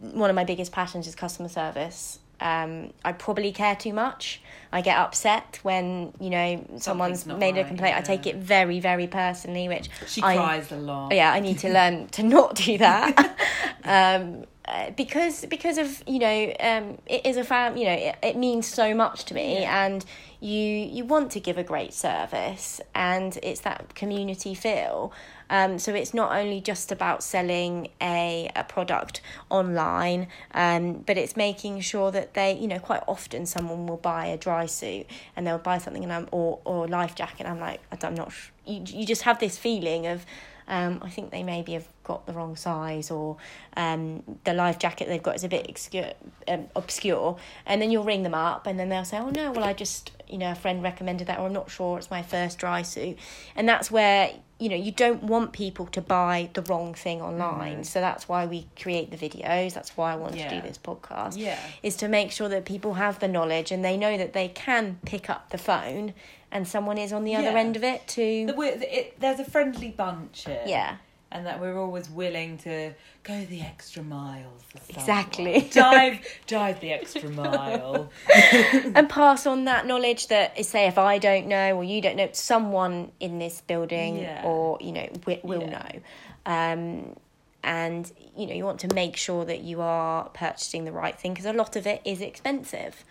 one 0.00 0.30
of 0.30 0.36
my 0.36 0.44
biggest 0.44 0.72
passions 0.72 1.06
is 1.06 1.14
customer 1.14 1.48
service. 1.48 2.18
Um, 2.40 2.92
I 3.04 3.10
probably 3.12 3.50
care 3.50 3.74
too 3.74 3.92
much. 3.92 4.40
I 4.70 4.80
get 4.80 4.96
upset 4.96 5.58
when 5.62 6.12
you 6.20 6.30
know 6.30 6.64
someone's 6.78 7.26
made 7.26 7.56
a 7.56 7.62
right, 7.62 7.66
complaint. 7.66 7.96
I 7.96 8.00
take 8.00 8.26
it 8.26 8.36
very, 8.36 8.78
very 8.78 9.08
personally, 9.08 9.66
which 9.66 9.88
She 10.06 10.22
I, 10.22 10.36
cries 10.36 10.70
a 10.70 10.76
lot. 10.76 11.12
yeah, 11.12 11.32
I 11.32 11.40
need 11.40 11.58
to 11.60 11.68
learn 11.68 12.06
to 12.08 12.22
not 12.22 12.54
do 12.54 12.78
that. 12.78 13.36
um, 13.84 14.44
uh, 14.68 14.90
because 14.90 15.44
because 15.46 15.78
of 15.78 16.02
you 16.06 16.18
know 16.18 16.52
um, 16.60 16.98
it 17.06 17.24
is 17.24 17.36
a 17.36 17.44
fam 17.44 17.76
you 17.76 17.84
know 17.84 17.92
it, 17.92 18.16
it 18.22 18.36
means 18.36 18.66
so 18.66 18.94
much 18.94 19.24
to 19.24 19.34
me 19.34 19.60
Yeah. 19.62 19.84
and 19.86 20.04
you 20.40 20.52
you 20.52 21.04
want 21.04 21.32
to 21.32 21.40
give 21.40 21.56
a 21.58 21.64
great 21.64 21.92
service 21.94 22.80
and 22.94 23.38
it's 23.42 23.60
that 23.62 23.94
community 23.94 24.54
feel 24.54 25.12
um, 25.50 25.78
so 25.78 25.94
it's 25.94 26.12
not 26.12 26.30
only 26.36 26.60
just 26.60 26.92
about 26.92 27.22
selling 27.22 27.88
a, 28.02 28.50
a 28.54 28.62
product 28.64 29.22
online 29.48 30.28
um, 30.52 31.02
but 31.06 31.16
it's 31.16 31.34
making 31.36 31.80
sure 31.80 32.10
that 32.12 32.34
they 32.34 32.52
you 32.52 32.68
know 32.68 32.78
quite 32.78 33.02
often 33.08 33.46
someone 33.46 33.86
will 33.86 33.96
buy 33.96 34.26
a 34.26 34.36
dry 34.36 34.66
suit 34.66 35.06
and 35.34 35.46
they'll 35.46 35.58
buy 35.58 35.78
something 35.78 36.04
and 36.04 36.12
I'm 36.12 36.28
or 36.30 36.60
or 36.64 36.84
a 36.84 36.88
life 36.88 37.14
jacket 37.14 37.46
I'm 37.46 37.60
like 37.60 37.80
I'm 38.04 38.14
not 38.14 38.30
sh- 38.32 38.50
you, 38.66 38.82
you 38.86 39.06
just 39.06 39.22
have 39.22 39.38
this 39.40 39.56
feeling 39.56 40.06
of 40.06 40.26
um, 40.68 41.00
I 41.02 41.08
think 41.08 41.30
they 41.30 41.42
maybe 41.42 41.72
have 41.72 41.88
got 42.04 42.26
the 42.26 42.32
wrong 42.32 42.54
size, 42.54 43.10
or 43.10 43.36
um, 43.76 44.22
the 44.44 44.52
life 44.52 44.78
jacket 44.78 45.08
they've 45.08 45.22
got 45.22 45.36
is 45.36 45.44
a 45.44 45.48
bit 45.48 45.68
obscure, 45.68 46.12
um, 46.46 46.66
obscure. 46.76 47.36
And 47.66 47.80
then 47.80 47.90
you'll 47.90 48.04
ring 48.04 48.22
them 48.22 48.34
up, 48.34 48.66
and 48.66 48.78
then 48.78 48.88
they'll 48.88 49.04
say, 49.04 49.18
"Oh 49.18 49.30
no, 49.30 49.50
well 49.50 49.64
I 49.64 49.72
just, 49.72 50.12
you 50.28 50.38
know, 50.38 50.52
a 50.52 50.54
friend 50.54 50.82
recommended 50.82 51.26
that, 51.28 51.38
or 51.38 51.46
I'm 51.46 51.52
not 51.52 51.70
sure, 51.70 51.98
it's 51.98 52.10
my 52.10 52.22
first 52.22 52.58
dry 52.58 52.82
suit." 52.82 53.18
And 53.56 53.68
that's 53.68 53.90
where 53.90 54.30
you 54.58 54.68
know 54.68 54.76
you 54.76 54.90
don't 54.90 55.22
want 55.22 55.52
people 55.52 55.86
to 55.86 56.00
buy 56.00 56.50
the 56.52 56.62
wrong 56.62 56.92
thing 56.92 57.22
online. 57.22 57.84
So 57.84 58.00
that's 58.00 58.28
why 58.28 58.44
we 58.44 58.66
create 58.80 59.10
the 59.10 59.16
videos. 59.16 59.72
That's 59.72 59.96
why 59.96 60.12
I 60.12 60.16
want 60.16 60.36
to 60.36 60.48
do 60.50 60.60
this 60.60 60.76
podcast. 60.78 61.34
Yeah. 61.36 61.58
is 61.82 61.96
to 61.96 62.08
make 62.08 62.30
sure 62.30 62.48
that 62.48 62.64
people 62.64 62.94
have 62.94 63.20
the 63.20 63.28
knowledge 63.28 63.70
and 63.70 63.84
they 63.84 63.96
know 63.96 64.18
that 64.18 64.32
they 64.32 64.48
can 64.48 64.98
pick 65.06 65.30
up 65.30 65.50
the 65.50 65.58
phone, 65.58 66.12
and 66.50 66.66
someone 66.66 66.98
is 66.98 67.12
on 67.12 67.24
the 67.24 67.34
other 67.36 67.50
Yeah. 67.52 67.58
end 67.58 67.76
of 67.76 67.84
it 67.84 68.06
to 68.08 68.46
The, 68.46 68.98
it, 68.98 69.20
there's 69.20 69.40
a 69.40 69.44
friendly 69.44 69.90
bunch 69.90 70.44
here. 70.46 70.62
yeah. 70.66 70.96
And 71.30 71.44
that 71.46 71.60
we're 71.60 71.78
always 71.78 72.08
willing 72.08 72.56
to 72.58 72.94
go 73.22 73.44
the 73.44 73.60
extra 73.60 74.02
mile. 74.02 74.50
Exactly. 74.88 75.68
dive, 75.74 76.20
dive 76.46 76.80
the 76.80 76.90
extra 76.94 77.28
mile. 77.28 78.10
and 78.94 79.10
pass 79.10 79.46
on 79.46 79.64
that 79.66 79.86
knowledge 79.86 80.28
that 80.28 80.64
say 80.64 80.86
if 80.86 80.96
I 80.96 81.18
don't 81.18 81.46
know 81.46 81.76
or 81.76 81.84
you 81.84 82.00
don't 82.00 82.16
know, 82.16 82.30
someone 82.32 83.12
in 83.20 83.38
this 83.38 83.60
building 83.60 84.20
Yeah. 84.20 84.42
or 84.42 84.78
you 84.80 84.92
know 84.92 85.06
wi- 85.26 85.40
will 85.44 85.60
Yeah. 85.64 85.78
know. 85.78 86.00
Um, 86.46 87.16
and 87.62 88.10
you 88.34 88.46
know 88.46 88.54
you 88.54 88.64
want 88.64 88.80
to 88.80 88.94
make 88.94 89.16
sure 89.18 89.44
that 89.44 89.60
you 89.60 89.82
are 89.82 90.30
purchasing 90.30 90.84
the 90.86 90.92
right 90.92 91.18
thing 91.18 91.34
because 91.34 91.44
a 91.44 91.52
lot 91.52 91.76
of 91.76 91.86
it 91.86 92.00
is 92.06 92.22
expensive. 92.22 93.04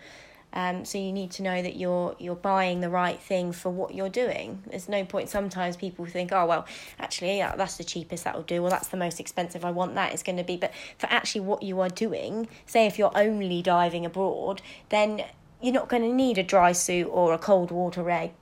Um, 0.52 0.84
so 0.84 0.98
you 0.98 1.12
need 1.12 1.30
to 1.32 1.42
know 1.42 1.60
that 1.62 1.76
you're 1.76 2.16
you're 2.18 2.34
buying 2.34 2.80
the 2.80 2.88
right 2.88 3.20
thing 3.20 3.52
for 3.52 3.70
what 3.70 3.94
you're 3.94 4.08
doing. 4.08 4.62
There's 4.68 4.88
no 4.88 5.04
point. 5.04 5.28
Sometimes 5.28 5.76
people 5.76 6.06
think, 6.06 6.32
oh 6.32 6.46
well, 6.46 6.66
actually 6.98 7.38
that's 7.38 7.76
the 7.76 7.84
cheapest 7.84 8.24
that 8.24 8.34
will 8.34 8.42
do. 8.42 8.62
Well, 8.62 8.70
that's 8.70 8.88
the 8.88 8.96
most 8.96 9.20
expensive. 9.20 9.64
I 9.64 9.70
want 9.70 9.94
that. 9.94 10.12
It's 10.12 10.22
going 10.22 10.38
to 10.38 10.44
be. 10.44 10.56
But 10.56 10.72
for 10.98 11.06
actually 11.10 11.42
what 11.42 11.62
you 11.62 11.80
are 11.80 11.90
doing, 11.90 12.48
say 12.66 12.86
if 12.86 12.98
you're 12.98 13.16
only 13.16 13.62
diving 13.62 14.06
abroad, 14.06 14.62
then 14.88 15.24
you're 15.60 15.74
not 15.74 15.88
going 15.88 16.02
to 16.02 16.12
need 16.12 16.38
a 16.38 16.42
dry 16.42 16.72
suit 16.72 17.08
or 17.08 17.32
a 17.32 17.38
cold 17.38 17.70
water 17.70 18.08
egg. 18.10 18.32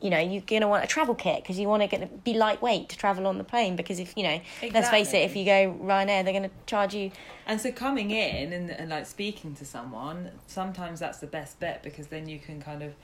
You 0.00 0.10
know, 0.10 0.18
you're 0.18 0.42
going 0.42 0.60
to 0.62 0.68
want 0.68 0.84
a 0.84 0.86
travel 0.86 1.14
kit 1.14 1.42
because 1.42 1.58
you 1.58 1.66
want 1.66 1.82
to 1.82 1.88
get 1.88 2.00
to 2.00 2.06
be 2.06 2.34
lightweight 2.34 2.90
to 2.90 2.98
travel 2.98 3.26
on 3.26 3.38
the 3.38 3.44
plane. 3.44 3.74
Because 3.74 3.98
if 3.98 4.12
you 4.16 4.24
know, 4.24 4.40
let's 4.72 4.90
face 4.90 5.14
it, 5.14 5.18
if 5.18 5.34
you 5.34 5.44
go 5.44 5.78
Ryanair, 5.82 6.24
they're 6.24 6.32
going 6.32 6.42
to 6.42 6.50
charge 6.66 6.94
you. 6.94 7.10
And 7.46 7.60
so 7.60 7.72
coming 7.72 8.10
in 8.10 8.52
and, 8.52 8.70
and 8.70 8.90
like 8.90 9.06
speaking 9.06 9.54
to 9.56 9.64
someone, 9.64 10.30
sometimes 10.46 11.00
that's 11.00 11.18
the 11.18 11.26
best 11.26 11.58
bet 11.58 11.82
because 11.82 12.08
then 12.08 12.28
you 12.28 12.38
can 12.38 12.60
kind 12.60 12.82
of 12.82 12.94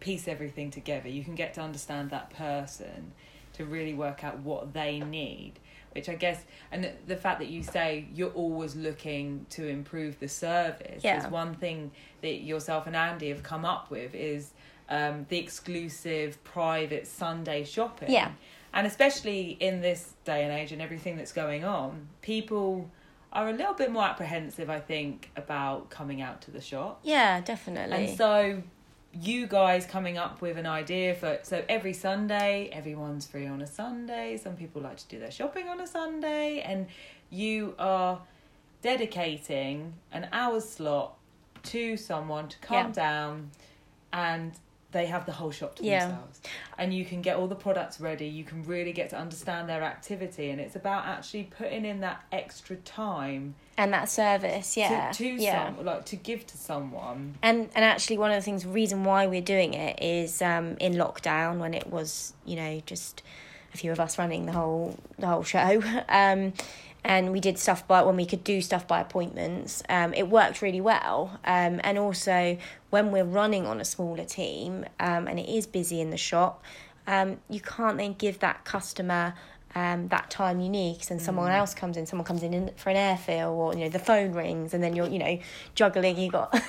piece 0.00 0.28
everything 0.28 0.70
together. 0.70 1.08
You 1.08 1.24
can 1.24 1.34
get 1.34 1.54
to 1.54 1.60
understand 1.60 2.10
that 2.10 2.30
person 2.30 3.12
to 3.54 3.64
really 3.64 3.94
work 3.94 4.24
out 4.24 4.38
what 4.40 4.72
they 4.72 5.00
need. 5.00 5.54
Which 5.92 6.10
I 6.10 6.14
guess, 6.14 6.42
and 6.70 6.90
the 7.06 7.16
fact 7.16 7.38
that 7.38 7.48
you 7.48 7.62
say 7.62 8.06
you're 8.14 8.30
always 8.32 8.76
looking 8.76 9.46
to 9.50 9.66
improve 9.66 10.20
the 10.20 10.28
service 10.28 11.02
Yeah. 11.02 11.24
is 11.24 11.30
one 11.32 11.54
thing 11.54 11.90
that 12.20 12.42
yourself 12.42 12.86
and 12.86 12.94
Andy 12.94 13.30
have 13.30 13.42
come 13.42 13.64
up 13.64 13.90
with 13.90 14.14
is 14.14 14.50
um, 14.88 15.26
the 15.28 15.38
exclusive 15.38 16.42
private 16.44 17.06
Sunday 17.06 17.64
shopping. 17.64 18.10
Yeah. 18.10 18.32
And 18.72 18.86
especially 18.86 19.56
in 19.60 19.80
this 19.80 20.14
day 20.24 20.44
and 20.44 20.52
age 20.52 20.72
and 20.72 20.82
everything 20.82 21.16
that's 21.16 21.32
going 21.32 21.64
on, 21.64 22.08
people 22.20 22.90
are 23.32 23.48
a 23.48 23.52
little 23.52 23.74
bit 23.74 23.90
more 23.90 24.04
apprehensive, 24.04 24.68
I 24.70 24.80
think, 24.80 25.30
about 25.36 25.90
coming 25.90 26.20
out 26.22 26.42
to 26.42 26.50
the 26.50 26.60
shop. 26.60 27.00
Yeah, 27.02 27.40
definitely. 27.40 28.08
And 28.08 28.16
so 28.16 28.62
you 29.12 29.46
guys 29.46 29.86
coming 29.86 30.18
up 30.18 30.42
with 30.42 30.58
an 30.58 30.66
idea 30.66 31.14
for 31.14 31.38
so 31.42 31.64
every 31.68 31.94
Sunday, 31.94 32.68
everyone's 32.72 33.26
free 33.26 33.46
on 33.46 33.62
a 33.62 33.66
Sunday. 33.66 34.36
Some 34.36 34.56
people 34.56 34.82
like 34.82 34.98
to 34.98 35.08
do 35.08 35.18
their 35.18 35.30
shopping 35.30 35.68
on 35.68 35.80
a 35.80 35.86
Sunday, 35.86 36.60
and 36.60 36.86
you 37.30 37.74
are 37.78 38.20
dedicating 38.82 39.94
an 40.12 40.28
hour 40.32 40.60
slot 40.60 41.16
to 41.64 41.96
someone 41.96 42.48
to 42.48 42.58
come 42.58 42.86
Yeah. 42.88 42.92
down 42.92 43.50
and 44.12 44.52
they 44.92 45.06
have 45.06 45.26
the 45.26 45.32
whole 45.32 45.50
shop 45.50 45.74
to 45.76 45.84
Yeah. 45.84 46.06
themselves 46.06 46.40
and 46.78 46.94
you 46.94 47.04
can 47.04 47.20
get 47.20 47.36
all 47.36 47.48
the 47.48 47.54
products 47.56 48.00
ready 48.00 48.26
you 48.26 48.44
can 48.44 48.62
really 48.62 48.92
get 48.92 49.10
to 49.10 49.16
understand 49.18 49.68
their 49.68 49.82
activity 49.82 50.48
and 50.50 50.60
it's 50.60 50.76
about 50.76 51.04
actually 51.06 51.42
putting 51.44 51.84
in 51.84 52.00
that 52.00 52.22
extra 52.32 52.76
time 52.76 53.54
and 53.78 53.92
that 53.92 54.08
service, 54.08 54.74
yeah, 54.76 55.10
to, 55.12 55.18
to 55.18 55.26
yeah. 55.42 55.66
some 55.76 55.84
like 55.84 56.06
to 56.06 56.16
give 56.16 56.46
to 56.46 56.56
someone 56.56 57.34
And 57.42 57.68
and 57.74 57.84
actually, 57.84 58.16
one 58.16 58.30
of 58.30 58.36
the 58.36 58.42
things, 58.42 58.64
reason 58.64 59.04
why 59.04 59.26
we're 59.26 59.42
doing 59.42 59.74
it 59.74 60.02
is 60.02 60.40
um, 60.40 60.76
in 60.80 60.94
lockdown 60.94 61.58
when 61.58 61.74
it 61.74 61.88
was, 61.88 62.32
you 62.46 62.56
know, 62.56 62.80
just 62.86 63.22
a 63.74 63.76
few 63.76 63.92
of 63.92 64.00
us 64.00 64.18
running 64.18 64.46
the 64.46 64.52
whole 64.52 64.96
the 65.18 65.26
whole 65.26 65.42
show. 65.42 65.82
Um, 66.08 66.54
and 67.06 67.30
we 67.30 67.38
did 67.38 67.56
stuff 67.56 67.86
by 67.86 68.02
when 68.02 68.16
we 68.16 68.26
could 68.26 68.42
do 68.42 68.60
stuff 68.60 68.88
by 68.88 69.00
appointments. 69.00 69.80
Um, 69.88 70.12
it 70.12 70.28
worked 70.28 70.60
really 70.60 70.80
well. 70.80 71.38
Um, 71.44 71.80
and 71.84 71.98
also 71.98 72.58
when 72.90 73.12
we're 73.12 73.24
running 73.24 73.64
on 73.64 73.80
a 73.80 73.84
smaller 73.84 74.24
team 74.24 74.84
um, 74.98 75.28
and 75.28 75.38
it 75.38 75.48
is 75.48 75.68
busy 75.68 76.00
in 76.00 76.10
the 76.10 76.16
shop, 76.16 76.64
um, 77.06 77.38
you 77.48 77.60
can't 77.60 77.96
then 77.96 78.14
give 78.14 78.40
that 78.40 78.64
customer 78.64 79.34
um, 79.76 80.08
that 80.08 80.30
time 80.30 80.58
you 80.58 80.68
need 80.68 80.94
because 80.94 81.08
then 81.10 81.20
someone 81.20 81.52
else 81.52 81.74
comes 81.74 81.96
in, 81.96 82.06
someone 82.06 82.24
comes 82.24 82.42
in, 82.42 82.52
in 82.52 82.70
for 82.76 82.90
an 82.90 82.96
airfill 82.96 83.50
or 83.50 83.74
you 83.74 83.80
know 83.80 83.88
the 83.88 83.98
phone 84.00 84.32
rings 84.32 84.74
and 84.74 84.82
then 84.82 84.96
you're 84.96 85.06
you 85.06 85.20
know 85.20 85.38
juggling. 85.76 86.18
You 86.18 86.30
got 86.30 86.50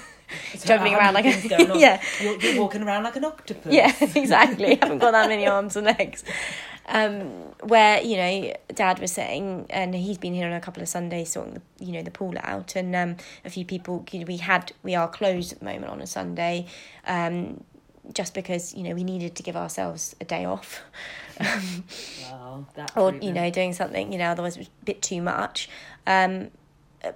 juggling 0.65 0.93
So 0.93 0.99
around 0.99 1.13
like 1.15 1.25
a 1.25 1.77
yeah 1.79 2.01
you're, 2.21 2.39
you're 2.39 2.61
walking 2.61 2.83
around 2.83 3.03
like 3.03 3.15
an 3.15 3.23
octopus 3.25 3.73
yeah 3.73 3.91
exactly. 4.15 4.73
I 4.79 4.85
haven't 4.85 4.99
got 4.99 5.11
that 5.11 5.29
many 5.29 5.47
arms 5.47 5.75
and 5.77 5.87
legs. 5.87 6.23
Um, 6.89 7.29
where 7.63 8.01
you 8.01 8.15
know 8.15 8.53
Dad 8.73 8.99
was 8.99 9.11
saying, 9.11 9.65
and 9.69 9.93
he's 9.93 10.17
been 10.17 10.33
here 10.33 10.47
on 10.47 10.53
a 10.53 10.61
couple 10.61 10.81
of 10.81 10.87
Sundays 10.87 11.31
sorting 11.31 11.55
the 11.55 11.85
you 11.85 11.91
know 11.91 12.01
the 12.01 12.11
pool 12.11 12.35
out, 12.41 12.75
and 12.75 12.95
um, 12.95 13.17
a 13.43 13.49
few 13.49 13.65
people 13.65 14.05
we 14.13 14.37
had 14.37 14.71
we 14.83 14.95
are 14.95 15.07
closed 15.07 15.51
at 15.51 15.59
the 15.59 15.65
moment 15.65 15.91
on 15.91 16.01
a 16.01 16.07
Sunday. 16.07 16.67
Um, 17.05 17.63
just 18.13 18.33
because 18.33 18.73
you 18.73 18.83
know 18.83 18.95
we 18.95 19.03
needed 19.03 19.35
to 19.35 19.43
give 19.43 19.55
ourselves 19.55 20.15
a 20.21 20.25
day 20.25 20.45
off 20.45 20.81
well 21.39 22.65
that 22.75 22.91
or 22.95 23.13
you 23.15 23.33
know 23.33 23.49
doing 23.49 23.73
something 23.73 24.11
you 24.11 24.17
know 24.17 24.29
otherwise 24.29 24.55
it 24.55 24.59
was 24.59 24.67
a 24.67 24.85
bit 24.85 25.01
too 25.01 25.21
much 25.21 25.69
um 26.05 26.49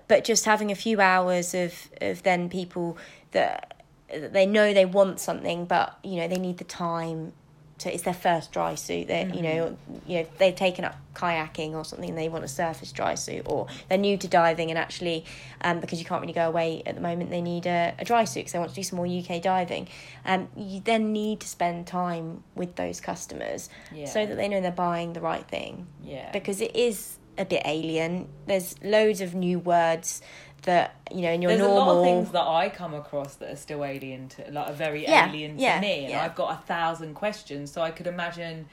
but 0.07 0.23
just 0.23 0.45
having 0.45 0.71
a 0.71 0.75
few 0.75 0.99
hours 0.99 1.53
of 1.53 1.89
of 2.01 2.23
then 2.23 2.49
people 2.49 2.97
that 3.31 3.81
that 4.09 4.33
they 4.33 4.45
know 4.45 4.73
they 4.73 4.85
want 4.85 5.19
something 5.19 5.65
but 5.65 5.97
you 6.03 6.17
know 6.17 6.27
they 6.27 6.39
need 6.39 6.57
the 6.57 6.63
time 6.63 7.33
to 7.81 7.93
it's 7.93 8.03
their 8.03 8.13
first 8.13 8.51
dry 8.51 8.73
suit 8.75 9.07
they 9.07 9.25
you 9.33 9.41
know 9.41 9.77
you 10.07 10.19
know 10.19 10.25
they've 10.37 10.55
taken 10.55 10.83
up 10.85 10.95
kayaking 11.13 11.73
or 11.73 11.83
something 11.83 12.09
and 12.09 12.17
they 12.17 12.29
want 12.29 12.43
a 12.43 12.47
surface 12.47 12.91
dry 12.91 13.13
suit 13.15 13.43
or 13.45 13.67
they're 13.89 13.97
new 13.97 14.17
to 14.17 14.27
diving 14.27 14.69
and 14.69 14.77
actually 14.79 15.25
um, 15.61 15.79
because 15.79 15.99
you 15.99 16.05
can't 16.05 16.21
really 16.21 16.33
go 16.33 16.47
away 16.47 16.81
at 16.85 16.95
the 16.95 17.01
moment 17.01 17.29
they 17.29 17.41
need 17.41 17.65
a, 17.65 17.93
a 17.99 18.05
dry 18.05 18.23
suit 18.23 18.41
because 18.41 18.53
they 18.53 18.59
want 18.59 18.69
to 18.71 18.75
do 18.75 18.83
some 18.83 18.97
more 18.97 19.05
UK 19.07 19.41
diving 19.41 19.87
um, 20.25 20.47
you 20.55 20.79
then 20.79 21.11
need 21.11 21.39
to 21.39 21.47
spend 21.47 21.85
time 21.85 22.43
with 22.55 22.75
those 22.75 23.01
customers 23.01 23.69
Yeah. 23.93 24.05
so 24.05 24.25
that 24.25 24.35
they 24.35 24.47
know 24.47 24.61
they're 24.61 24.71
buying 24.71 25.13
the 25.13 25.21
right 25.21 25.45
thing 25.47 25.87
yeah 26.03 26.31
because 26.31 26.61
it 26.61 26.75
is 26.75 27.17
a 27.37 27.45
bit 27.45 27.61
alien. 27.65 28.27
There's 28.45 28.75
loads 28.83 29.21
of 29.21 29.33
new 29.33 29.57
words 29.57 30.21
that 30.63 30.95
you 31.11 31.21
know 31.21 31.31
in 31.31 31.41
your 31.41 31.49
There's 31.49 31.61
normal. 31.61 31.83
a 31.83 31.85
lot 31.85 31.97
of 31.99 32.03
things 32.05 32.31
that 32.31 32.45
I 32.47 32.69
come 32.69 32.93
across 32.93 33.35
that 33.35 33.51
are 33.51 33.55
still 33.55 33.83
alien 33.83 34.29
to, 34.29 34.51
like, 34.51 34.69
are 34.69 34.73
very 34.73 35.03
Yeah, 35.03 35.27
alien 35.29 35.57
to 35.57 35.61
yeah, 35.61 35.79
me, 35.79 36.01
and 36.05 36.09
yeah. 36.11 36.23
I've 36.23 36.35
got 36.35 36.51
a 36.53 36.61
thousand 36.65 37.15
questions. 37.15 37.71
So 37.71 37.81
I 37.81 37.91
could 37.91 38.07
imagine, 38.07 38.67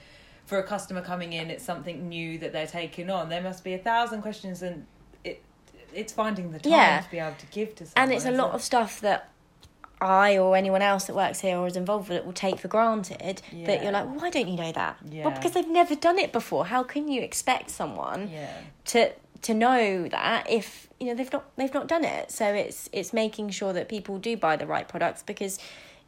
for 0.47 0.59
a 0.59 0.63
customer 0.63 1.01
coming 1.03 1.33
in, 1.33 1.51
it's 1.51 1.65
something 1.65 2.09
new 2.09 2.39
that 2.39 2.53
they're 2.53 2.67
taking 2.67 3.09
on. 3.11 3.29
There 3.29 3.43
must 3.43 3.65
be 3.65 3.75
a 3.75 3.79
thousand 3.79 4.23
questions, 4.23 4.63
and 4.63 4.87
it 5.25 5.43
it's 5.95 6.13
finding 6.13 6.53
the 6.53 6.59
time 6.59 6.73
Yeah. 6.73 7.01
to 7.01 7.11
be 7.11 7.19
able 7.19 7.37
to 7.39 7.47
give 7.47 7.75
to 7.77 7.87
someone. 7.87 8.09
and 8.11 8.13
it's 8.13 8.27
a 8.27 8.31
lot 8.33 8.51
it? 8.51 8.55
of 8.57 8.63
stuff 8.63 9.01
that 9.01 9.31
I 10.01 10.37
or 10.39 10.55
anyone 10.57 10.81
else 10.83 11.07
that 11.07 11.17
works 11.17 11.41
here 11.41 11.57
or 11.59 11.67
is 11.67 11.77
involved 11.77 12.09
with 12.09 12.19
it 12.19 12.25
will 12.27 12.33
take 12.33 12.61
for 12.61 12.69
granted. 12.69 13.43
That 13.51 13.53
Yeah. 13.53 13.83
you're 13.83 13.93
like, 13.93 14.05
well, 14.05 14.15
why 14.21 14.31
don't 14.31 14.47
you 14.47 14.57
know 14.57 14.71
that? 14.71 14.97
Well, 15.11 15.31
because 15.33 15.53
they've 15.53 15.67
never 15.67 15.97
done 15.97 16.19
it 16.19 16.33
before. 16.33 16.67
How 16.67 16.85
can 16.85 17.09
you 17.09 17.21
expect 17.23 17.71
someone 17.71 18.31
yeah. 18.33 18.53
to 18.87 19.13
to 19.43 19.55
know 19.55 20.09
that 20.09 20.49
if 20.51 20.89
you 20.99 21.07
know 21.07 21.15
they've 21.15 21.33
not 21.33 21.57
they've 21.57 21.75
not 21.75 21.87
done 21.87 22.05
it? 22.05 22.31
So 22.31 22.47
it's 22.53 22.89
it's 22.93 23.13
making 23.13 23.51
sure 23.51 23.73
that 23.73 23.89
people 23.89 24.19
do 24.19 24.37
buy 24.37 24.57
the 24.57 24.67
right 24.67 24.87
products 24.87 25.23
because 25.23 25.59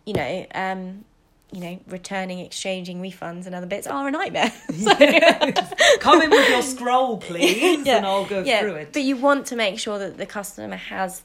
you 0.04 0.14
know 0.14 0.46
um 0.54 1.04
you 1.52 1.60
know, 1.60 1.80
returning, 1.88 2.38
exchanging 2.38 3.02
refunds 3.02 3.46
and 3.46 3.54
other 3.54 3.66
bits 3.66 3.86
are 3.86 4.06
a 4.06 4.10
nightmare. 4.10 4.52
Come 6.00 6.22
in 6.22 6.30
with 6.30 6.48
your 6.48 6.62
scroll, 6.62 7.18
please, 7.18 7.86
and 7.88 8.06
I'll 8.06 8.24
go 8.24 8.44
through 8.44 8.74
it. 8.74 8.92
But 8.92 9.02
you 9.02 9.16
want 9.16 9.46
to 9.46 9.56
make 9.56 9.78
sure 9.78 9.98
that 9.98 10.16
the 10.16 10.26
customer 10.26 10.76
has 10.76 11.22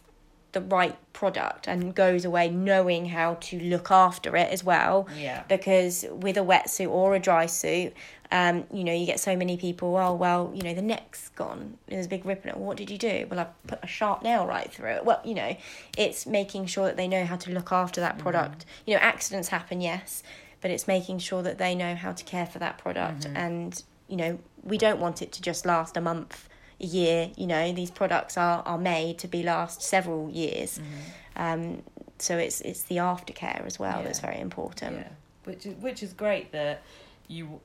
the 0.55 0.61
right 0.61 0.97
product 1.11 1.67
and 1.67 1.93
goes 1.93 2.23
away 2.23 2.49
knowing 2.49 3.05
how 3.05 3.35
to 3.35 3.59
look 3.59 3.91
after 3.91 4.35
it 4.37 4.49
as 4.51 4.63
well. 4.63 5.07
Yeah. 5.15 5.43
Because 5.49 6.05
with 6.09 6.37
a 6.37 6.41
wetsuit 6.41 6.89
or 6.89 7.13
a 7.13 7.19
dry 7.19 7.45
suit, 7.45 7.93
um, 8.31 8.63
you 8.71 8.85
know, 8.85 8.93
you 8.93 9.05
get 9.05 9.19
so 9.19 9.35
many 9.35 9.57
people, 9.57 9.95
oh, 9.97 10.15
well, 10.15 10.51
you 10.55 10.63
know, 10.63 10.73
the 10.73 10.81
neck's 10.81 11.27
gone. 11.29 11.77
There's 11.87 12.05
a 12.05 12.09
big 12.09 12.25
rip 12.25 12.43
in 12.45 12.51
it. 12.51 12.57
What 12.57 12.77
did 12.77 12.89
you 12.89 12.97
do? 12.97 13.27
Well, 13.29 13.41
I 13.41 13.47
put 13.67 13.79
a 13.83 13.87
sharp 13.87 14.23
nail 14.23 14.47
right 14.47 14.71
through 14.71 14.91
it. 14.91 15.05
Well, 15.05 15.21
you 15.25 15.35
know, 15.35 15.57
it's 15.97 16.25
making 16.25 16.67
sure 16.67 16.85
that 16.85 16.95
they 16.95 17.07
know 17.07 17.25
how 17.25 17.35
to 17.35 17.51
look 17.51 17.73
after 17.73 17.99
that 17.99 18.17
product. 18.17 18.59
Mm-hmm. 18.59 18.89
You 18.89 18.95
know, 18.95 19.01
accidents 19.01 19.49
happen, 19.49 19.81
yes, 19.81 20.23
but 20.61 20.71
it's 20.71 20.87
making 20.87 21.19
sure 21.19 21.43
that 21.43 21.57
they 21.57 21.75
know 21.75 21.95
how 21.95 22.13
to 22.13 22.23
care 22.23 22.45
for 22.45 22.59
that 22.59 22.77
product. 22.77 23.27
Mm-hmm. 23.27 23.37
And, 23.37 23.83
you 24.07 24.15
know, 24.15 24.39
we 24.63 24.77
don't 24.77 25.01
want 25.01 25.21
it 25.21 25.33
to 25.33 25.41
just 25.41 25.65
last 25.65 25.97
a 25.97 26.01
month 26.01 26.47
a 26.79 26.85
year 26.85 27.31
you 27.37 27.47
know 27.47 27.71
these 27.73 27.91
products 27.91 28.37
are 28.37 28.61
are 28.65 28.77
made 28.77 29.17
to 29.17 29.27
be 29.27 29.43
last 29.43 29.81
several 29.81 30.29
years 30.29 30.79
um 31.35 31.81
so 32.19 32.37
it's 32.37 32.61
it's 32.61 32.83
the 32.83 32.97
aftercare 32.97 33.65
as 33.65 33.79
well 33.79 34.03
that's 34.03 34.19
Mm-hmm. 34.19 34.27
Very 34.27 34.41
important 34.41 34.97
yeah, 34.97 35.09
which 35.43 35.65
is 35.65 35.75
which 35.75 36.03
is 36.03 36.13
great 36.13 36.51
that 36.51 36.81
you 37.27 37.59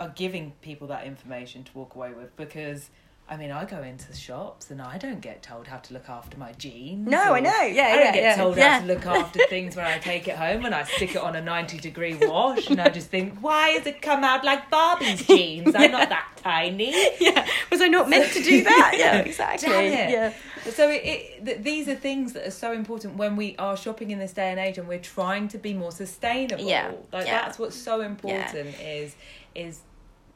are 0.00 0.08
giving 0.10 0.52
people 0.62 0.86
that 0.88 1.04
information 1.06 1.64
to 1.64 1.72
walk 1.74 1.94
away 1.94 2.12
with 2.12 2.34
because. 2.36 2.90
I 3.28 3.36
mean, 3.38 3.50
I 3.50 3.64
go 3.64 3.82
into 3.82 4.12
shops 4.14 4.70
and 4.70 4.82
I 4.82 4.98
don't 4.98 5.20
get 5.20 5.42
told 5.42 5.66
how 5.66 5.78
to 5.78 5.94
look 5.94 6.08
after 6.10 6.36
my 6.36 6.52
jeans. 6.52 7.08
No, 7.08 7.32
I 7.34 7.40
know. 7.40 7.62
Yeah, 7.62 7.84
I 7.84 7.90
don't 7.96 8.04
yeah, 8.04 8.12
get 8.12 8.22
yeah. 8.22 8.36
told 8.36 8.56
Yeah. 8.58 8.70
how 8.74 8.80
to 8.80 8.86
look 8.86 9.06
after 9.06 9.40
things 9.48 9.74
when 9.74 9.86
I 9.86 9.96
take 9.98 10.28
it 10.28 10.36
home 10.36 10.66
and 10.66 10.74
I 10.74 10.82
stick 10.82 11.14
it 11.14 11.22
on 11.22 11.34
a 11.36 11.40
90 11.40 11.78
degree 11.78 12.14
wash 12.20 12.68
and 12.68 12.78
I 12.80 12.90
just 12.90 13.08
think, 13.08 13.38
why 13.40 13.68
has 13.70 13.86
it 13.86 14.02
come 14.02 14.22
out 14.22 14.44
like 14.44 14.68
Barbie's 14.70 15.26
jeans? 15.26 15.74
I'm 15.74 15.92
not 15.92 16.10
that 16.10 16.28
tiny. 16.36 16.90
yeah 17.20 17.46
was 17.70 17.80
i 17.80 17.86
not 17.88 18.10
meant 18.10 18.30
to 18.32 18.42
do 18.42 18.64
that 18.64 18.96
yeah 18.98 19.18
exactly 19.18 19.68
Damn 19.68 20.08
it. 20.08 20.10
yeah 20.10 20.32
So 20.72 20.90
it, 20.90 21.02
it, 21.04 21.44
th- 21.46 21.62
these 21.62 21.88
are 21.88 21.94
things 21.94 22.32
that 22.34 22.46
are 22.46 22.50
so 22.50 22.72
important 22.72 23.16
when 23.16 23.36
we 23.36 23.56
are 23.56 23.76
shopping 23.76 24.10
in 24.10 24.18
this 24.18 24.32
day 24.32 24.50
and 24.50 24.58
age, 24.60 24.76
and 24.78 24.86
we're 24.88 24.98
trying 24.98 25.48
to 25.48 25.58
be 25.58 25.72
more 25.74 25.90
sustainable. 25.92 26.64
Yeah, 26.64 26.92
like 27.12 27.26
yeah. 27.26 27.42
that's 27.42 27.58
what's 27.58 27.76
so 27.76 28.00
important. 28.00 28.74
Is 28.80 29.14
is 29.54 29.80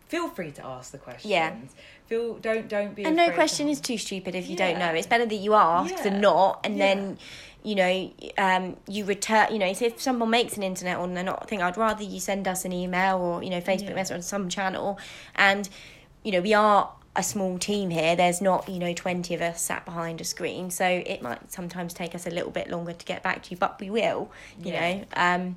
feel 0.09 0.29
free 0.29 0.53
to 0.53 0.65
ask 0.65 0.93
the 0.93 0.99
questions. 0.99 1.31
Yeah. 1.31 1.55
Feel 2.07 2.35
don't 2.35 2.69
don't 2.69 2.95
be. 2.95 3.05
and 3.05 3.17
no 3.17 3.31
question 3.33 3.69
is 3.69 3.81
too 3.81 3.99
stupid 3.99 4.35
if 4.37 4.49
you 4.49 4.57
don't 4.57 4.79
know 4.79 4.93
it's 4.95 5.09
better 5.09 5.27
that 5.27 5.35
you 5.35 5.55
ask 5.55 5.93
Yeah. 5.97 6.03
than 6.05 6.21
not 6.21 6.61
and 6.65 6.77
Yeah. 6.77 6.87
then 6.95 7.19
you 7.65 7.75
know 7.75 8.13
um 8.39 8.77
you 8.87 9.05
return 9.05 9.53
you 9.53 9.59
know 9.59 9.73
so 9.73 9.87
if 9.87 10.01
someone 10.01 10.31
makes 10.31 10.57
an 10.57 10.63
internet 10.63 10.99
or 10.99 11.09
they're 11.09 11.25
not 11.25 11.49
thing 11.49 11.61
i'd 11.63 11.77
rather 11.77 12.05
you 12.05 12.21
send 12.21 12.47
us 12.47 12.65
an 12.65 12.73
email 12.73 13.19
or 13.19 13.43
you 13.43 13.51
know 13.51 13.61
facebook 13.61 13.89
Yeah. 13.89 13.95
message 13.97 14.15
on 14.15 14.23
some 14.23 14.49
channel 14.49 15.01
and 15.35 15.69
you 16.23 16.31
know 16.31 16.41
we 16.41 16.55
are 16.55 16.93
a 17.17 17.25
small 17.25 17.59
team 17.59 17.91
here 17.91 18.15
there's 18.15 18.41
not 18.41 18.69
you 18.69 18.79
know 18.79 18.93
20 18.93 19.35
of 19.35 19.41
us 19.43 19.61
sat 19.61 19.85
behind 19.85 20.21
a 20.21 20.25
screen 20.25 20.71
so 20.71 20.87
it 20.87 21.23
might 21.23 21.51
sometimes 21.51 21.93
take 21.93 22.15
us 22.15 22.25
a 22.25 22.31
little 22.31 22.53
bit 22.53 22.71
longer 22.71 22.93
to 22.93 23.05
get 23.05 23.25
back 23.25 23.43
to 23.43 23.51
you 23.51 23.57
but 23.57 23.81
we 23.81 23.91
will 23.91 24.31
you 24.63 24.73
Yeah. 24.73 24.93
know 24.99 25.05
um 25.17 25.57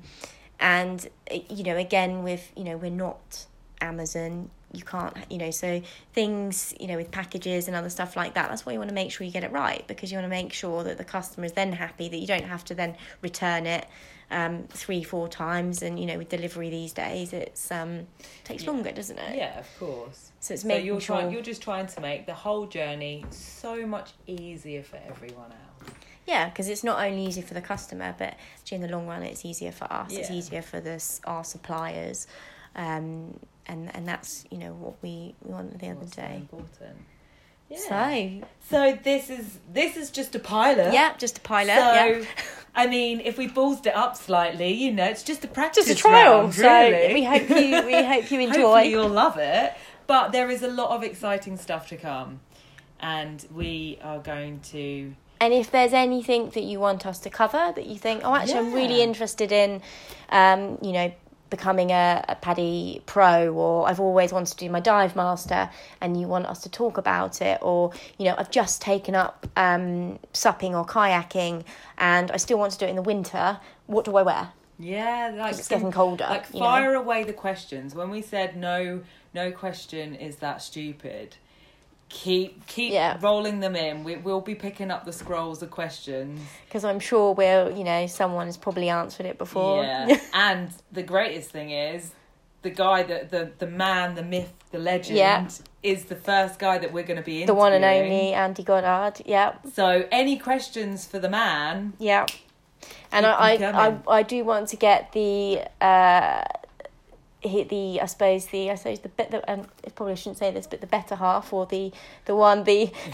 and 0.58 1.08
you 1.48 1.62
know 1.62 1.76
again 1.76 2.24
with 2.24 2.50
you 2.56 2.64
know 2.64 2.76
we're 2.76 2.90
not 2.90 3.46
amazon 3.80 4.50
you 4.72 4.82
can't 4.84 5.16
you 5.30 5.38
know 5.38 5.50
so 5.50 5.82
things 6.12 6.74
you 6.78 6.86
know 6.86 6.96
with 6.96 7.10
packages 7.10 7.66
and 7.66 7.76
other 7.76 7.90
stuff 7.90 8.16
like 8.16 8.34
that 8.34 8.48
that's 8.48 8.64
why 8.64 8.72
you 8.72 8.78
want 8.78 8.88
to 8.88 8.94
make 8.94 9.10
sure 9.10 9.26
you 9.26 9.32
get 9.32 9.42
it 9.44 9.50
right 9.52 9.84
because 9.88 10.12
you 10.12 10.16
want 10.16 10.24
to 10.24 10.28
make 10.28 10.52
sure 10.52 10.84
that 10.84 10.96
the 10.98 11.04
customer 11.04 11.44
is 11.44 11.52
then 11.52 11.72
happy 11.72 12.08
that 12.08 12.18
you 12.18 12.26
don't 12.26 12.44
have 12.44 12.64
to 12.64 12.74
then 12.74 12.96
return 13.22 13.66
it 13.66 13.86
um 14.30 14.64
three 14.68 15.02
four 15.02 15.26
times 15.28 15.82
and 15.82 15.98
you 15.98 16.06
know 16.06 16.16
with 16.16 16.28
delivery 16.28 16.70
these 16.70 16.92
days 16.92 17.32
it's 17.32 17.70
um 17.72 18.06
takes 18.44 18.62
Yeah. 18.62 18.70
longer 18.70 18.92
doesn't 18.92 19.18
it 19.18 19.36
Yeah, 19.36 19.58
of 19.58 19.66
course. 19.78 20.30
so 20.38 20.54
it's 20.54 20.62
So 20.62 20.68
making 20.68 20.86
you're 20.86 21.00
sure 21.00 21.16
trying. 21.18 21.32
You're 21.32 21.42
just 21.42 21.62
trying 21.62 21.88
to 21.88 22.00
make 22.00 22.26
the 22.26 22.34
whole 22.34 22.66
journey 22.66 23.24
so 23.30 23.84
much 23.86 24.12
easier 24.28 24.84
for 24.84 25.00
everyone 25.08 25.50
else. 25.50 25.92
Yeah, 26.26 26.48
because 26.48 26.68
it's 26.68 26.84
not 26.84 27.04
only 27.04 27.24
easy 27.26 27.42
for 27.42 27.54
the 27.54 27.60
customer, 27.60 28.14
but 28.16 28.36
actually 28.60 28.76
in 28.76 28.82
the 28.82 28.88
long 28.88 29.08
run, 29.08 29.24
it's 29.24 29.44
easier 29.44 29.72
for 29.72 29.92
us. 29.92 30.12
It's 30.12 30.30
easier 30.30 30.62
for 30.62 30.78
this 30.78 31.20
our 31.24 31.42
suppliers, 31.42 32.28
um, 32.76 33.36
and 33.66 33.94
and 33.94 34.06
that's 34.06 34.44
you 34.50 34.58
know 34.58 34.72
what 34.72 34.94
we, 35.02 35.34
we 35.42 35.52
want 35.52 35.72
at 35.74 35.80
the 35.80 35.86
end 35.86 35.96
of 35.98 36.02
What's 36.04 36.16
the 36.16 36.22
day. 36.22 36.36
important. 36.36 36.96
Yeah. 37.68 38.40
So 38.40 38.48
So 38.68 38.98
this 39.02 39.30
is 39.30 39.58
this 39.72 39.96
is 39.96 40.10
just 40.10 40.34
a 40.34 40.38
pilot. 40.40 40.92
yeah, 40.92 41.16
just 41.18 41.38
a 41.38 41.40
pilot. 41.40 41.74
So, 41.76 41.92
yeah. 41.92 42.24
I 42.74 42.86
mean, 42.86 43.20
if 43.20 43.36
we 43.38 43.48
ballsed 43.48 43.86
it 43.86 43.94
up 43.96 44.16
slightly, 44.16 44.72
you 44.72 44.92
know, 44.92 45.04
it's 45.04 45.22
just 45.24 45.44
a 45.44 45.48
practice 45.48 45.86
Just 45.86 45.98
a 46.00 46.02
trial. 46.02 46.40
round, 46.42 46.54
so 46.54 46.62
really. 46.68 47.14
we 47.14 47.24
hope 47.24 47.48
you 47.48 47.86
we 47.86 48.04
hope 48.12 48.30
you 48.30 48.40
enjoy. 48.40 48.60
Hopefully 48.62 48.90
you'll 48.90 49.08
love 49.08 49.36
it. 49.38 49.72
But 50.06 50.32
there 50.32 50.50
is 50.50 50.62
a 50.62 50.68
lot 50.68 50.90
of 50.90 51.02
exciting 51.04 51.56
stuff 51.56 51.88
to 51.88 51.96
come, 51.96 52.40
and 53.00 53.46
we 53.54 53.98
are 54.02 54.18
going 54.18 54.60
to. 54.72 55.14
And 55.40 55.54
if 55.54 55.70
there's 55.70 55.92
anything 55.94 56.50
that 56.50 56.64
you 56.64 56.80
want 56.80 57.06
us 57.06 57.18
to 57.20 57.30
cover 57.30 57.72
that 57.74 57.86
you 57.86 57.96
think, 57.96 58.22
oh, 58.24 58.34
actually, 58.34 58.58
I'm 58.58 58.74
really 58.74 59.00
interested 59.02 59.52
in, 59.52 59.80
um, 60.28 60.76
you 60.82 60.92
know, 60.92 61.12
becoming 61.50 61.90
a, 61.90 62.24
a 62.28 62.36
PADI 62.36 63.02
pro, 63.06 63.52
or 63.52 63.88
I've 63.88 64.00
always 64.00 64.32
wanted 64.32 64.52
to 64.52 64.56
do 64.56 64.70
my 64.70 64.80
dive 64.80 65.16
master, 65.16 65.68
and 66.00 66.18
you 66.18 66.26
want 66.26 66.46
us 66.46 66.62
to 66.62 66.68
talk 66.70 66.96
about 66.96 67.42
it, 67.42 67.58
or 67.60 67.92
you 68.18 68.24
know, 68.26 68.34
I've 68.38 68.50
just 68.50 68.80
taken 68.80 69.14
up 69.14 69.46
um, 69.56 70.18
supping 70.32 70.74
or 70.74 70.86
kayaking, 70.86 71.64
and 71.98 72.30
I 72.30 72.36
still 72.38 72.58
want 72.58 72.72
to 72.72 72.78
do 72.78 72.86
it 72.86 72.90
in 72.90 72.96
the 72.96 73.02
winter. 73.02 73.58
What 73.86 74.04
do 74.04 74.16
I 74.16 74.22
wear? 74.22 74.52
Yeah, 74.78 75.32
like 75.36 75.58
it's 75.58 75.68
getting 75.68 75.92
colder, 75.92 76.26
Like 76.28 76.46
you 76.54 76.60
know. 76.60 76.66
fire 76.66 76.94
away 76.94 77.24
the 77.24 77.34
questions. 77.34 77.94
When 77.94 78.08
we 78.08 78.22
said 78.22 78.56
no, 78.56 79.02
no 79.34 79.52
question 79.52 80.14
is 80.14 80.36
that 80.36 80.62
stupid. 80.62 81.36
Keep 82.10 82.66
keep 82.66 82.92
Yeah. 82.92 83.16
rolling 83.20 83.60
them 83.60 83.76
in. 83.76 84.02
We 84.04 84.16
we'll 84.16 84.40
be 84.40 84.54
picking 84.56 84.90
up 84.90 85.04
the 85.04 85.12
scrolls 85.12 85.62
of 85.62 85.70
questions. 85.70 86.40
Because 86.66 86.84
I'm 86.84 86.98
sure 87.00 87.32
we'll, 87.34 87.70
you 87.70 87.84
know, 87.84 88.06
someone 88.08 88.46
has 88.46 88.56
probably 88.56 88.88
answered 88.88 89.26
it 89.26 89.38
before. 89.38 89.84
Yeah. 89.84 90.20
and 90.34 90.70
the 90.90 91.04
greatest 91.04 91.50
thing 91.50 91.70
is 91.70 92.10
the 92.62 92.70
guy 92.70 93.04
that 93.04 93.30
the 93.30 93.52
the 93.58 93.66
man, 93.68 94.16
the 94.16 94.24
myth, 94.24 94.52
the 94.72 94.78
legend 94.80 95.18
Yeah. 95.18 95.48
is 95.84 96.06
the 96.06 96.16
first 96.16 96.58
guy 96.58 96.78
that 96.78 96.92
we're 96.92 97.04
going 97.04 97.16
to 97.16 97.22
be 97.24 97.44
the 97.44 97.54
one 97.54 97.72
and 97.72 97.84
only 97.84 98.32
Andy 98.34 98.64
Goddard. 98.64 99.22
Yeah. 99.24 99.54
So 99.72 100.04
any 100.10 100.36
questions 100.36 101.06
for 101.06 101.20
the 101.20 101.28
man? 101.30 101.92
Yeah. 102.00 102.26
And 103.12 103.24
I, 103.24 103.30
I, 103.56 103.86
I. 103.88 103.96
I 104.08 104.22
do 104.24 104.42
want 104.44 104.68
to 104.70 104.76
get 104.76 105.12
the, 105.12 105.60
uh, 105.80 106.42
he- 107.42 107.64
the 107.64 108.00
I 108.00 108.06
suppose 108.06 108.46
the 108.46 108.70
I 108.70 108.74
suppose 108.74 109.00
the 109.00 109.08
bit 109.08 109.30
that 109.30 109.44
um, 109.48 109.66
I 109.86 109.90
probably 109.90 110.16
shouldn't 110.16 110.38
say 110.38 110.50
this, 110.50 110.66
but 110.66 110.80
the 110.80 110.86
better 110.86 111.14
half 111.16 111.52
or 111.52 111.66
the 111.66 111.92
the 112.26 112.34
one 112.36 112.64
the 112.64 112.86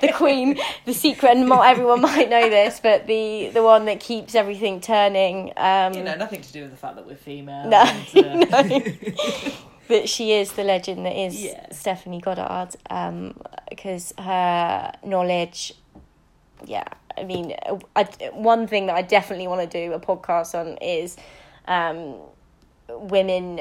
the 0.00 0.12
queen, 0.14 0.58
the 0.84 0.92
secret, 0.94 1.36
and 1.36 1.48
not 1.48 1.66
everyone 1.66 2.00
might 2.02 2.28
know 2.28 2.48
this, 2.48 2.80
but 2.80 3.06
the 3.06 3.50
the 3.52 3.62
one 3.62 3.84
that 3.86 4.00
keeps 4.00 4.34
everything 4.34 4.80
turning. 4.80 5.52
Um, 5.56 5.94
You 5.94 6.04
know, 6.04 6.16
nothing 6.16 6.40
to 6.42 6.52
do 6.52 6.62
with 6.62 6.70
the 6.72 6.76
fact 6.76 6.96
that 6.96 7.06
we're 7.06 7.16
female. 7.16 7.68
No, 7.68 7.82
and, 8.14 8.54
uh, 8.54 9.50
that 9.88 10.08
she 10.08 10.32
is 10.32 10.52
the 10.52 10.64
legend 10.64 11.06
that 11.06 11.16
is 11.16 11.42
Yeah. 11.42 11.66
Stephanie 11.70 12.20
Goddard 12.20 12.76
because 13.70 14.12
her 14.18 14.92
knowledge 15.04 15.74
yeah 16.64 16.84
I 17.16 17.24
mean 17.24 17.54
I, 17.94 18.04
one 18.32 18.66
thing 18.66 18.86
that 18.86 18.96
I 18.96 19.02
definitely 19.02 19.46
want 19.46 19.70
to 19.70 19.86
do 19.88 19.92
a 19.92 20.00
podcast 20.00 20.54
on 20.58 20.76
is 20.78 21.16
um, 21.68 22.16
women 22.88 23.60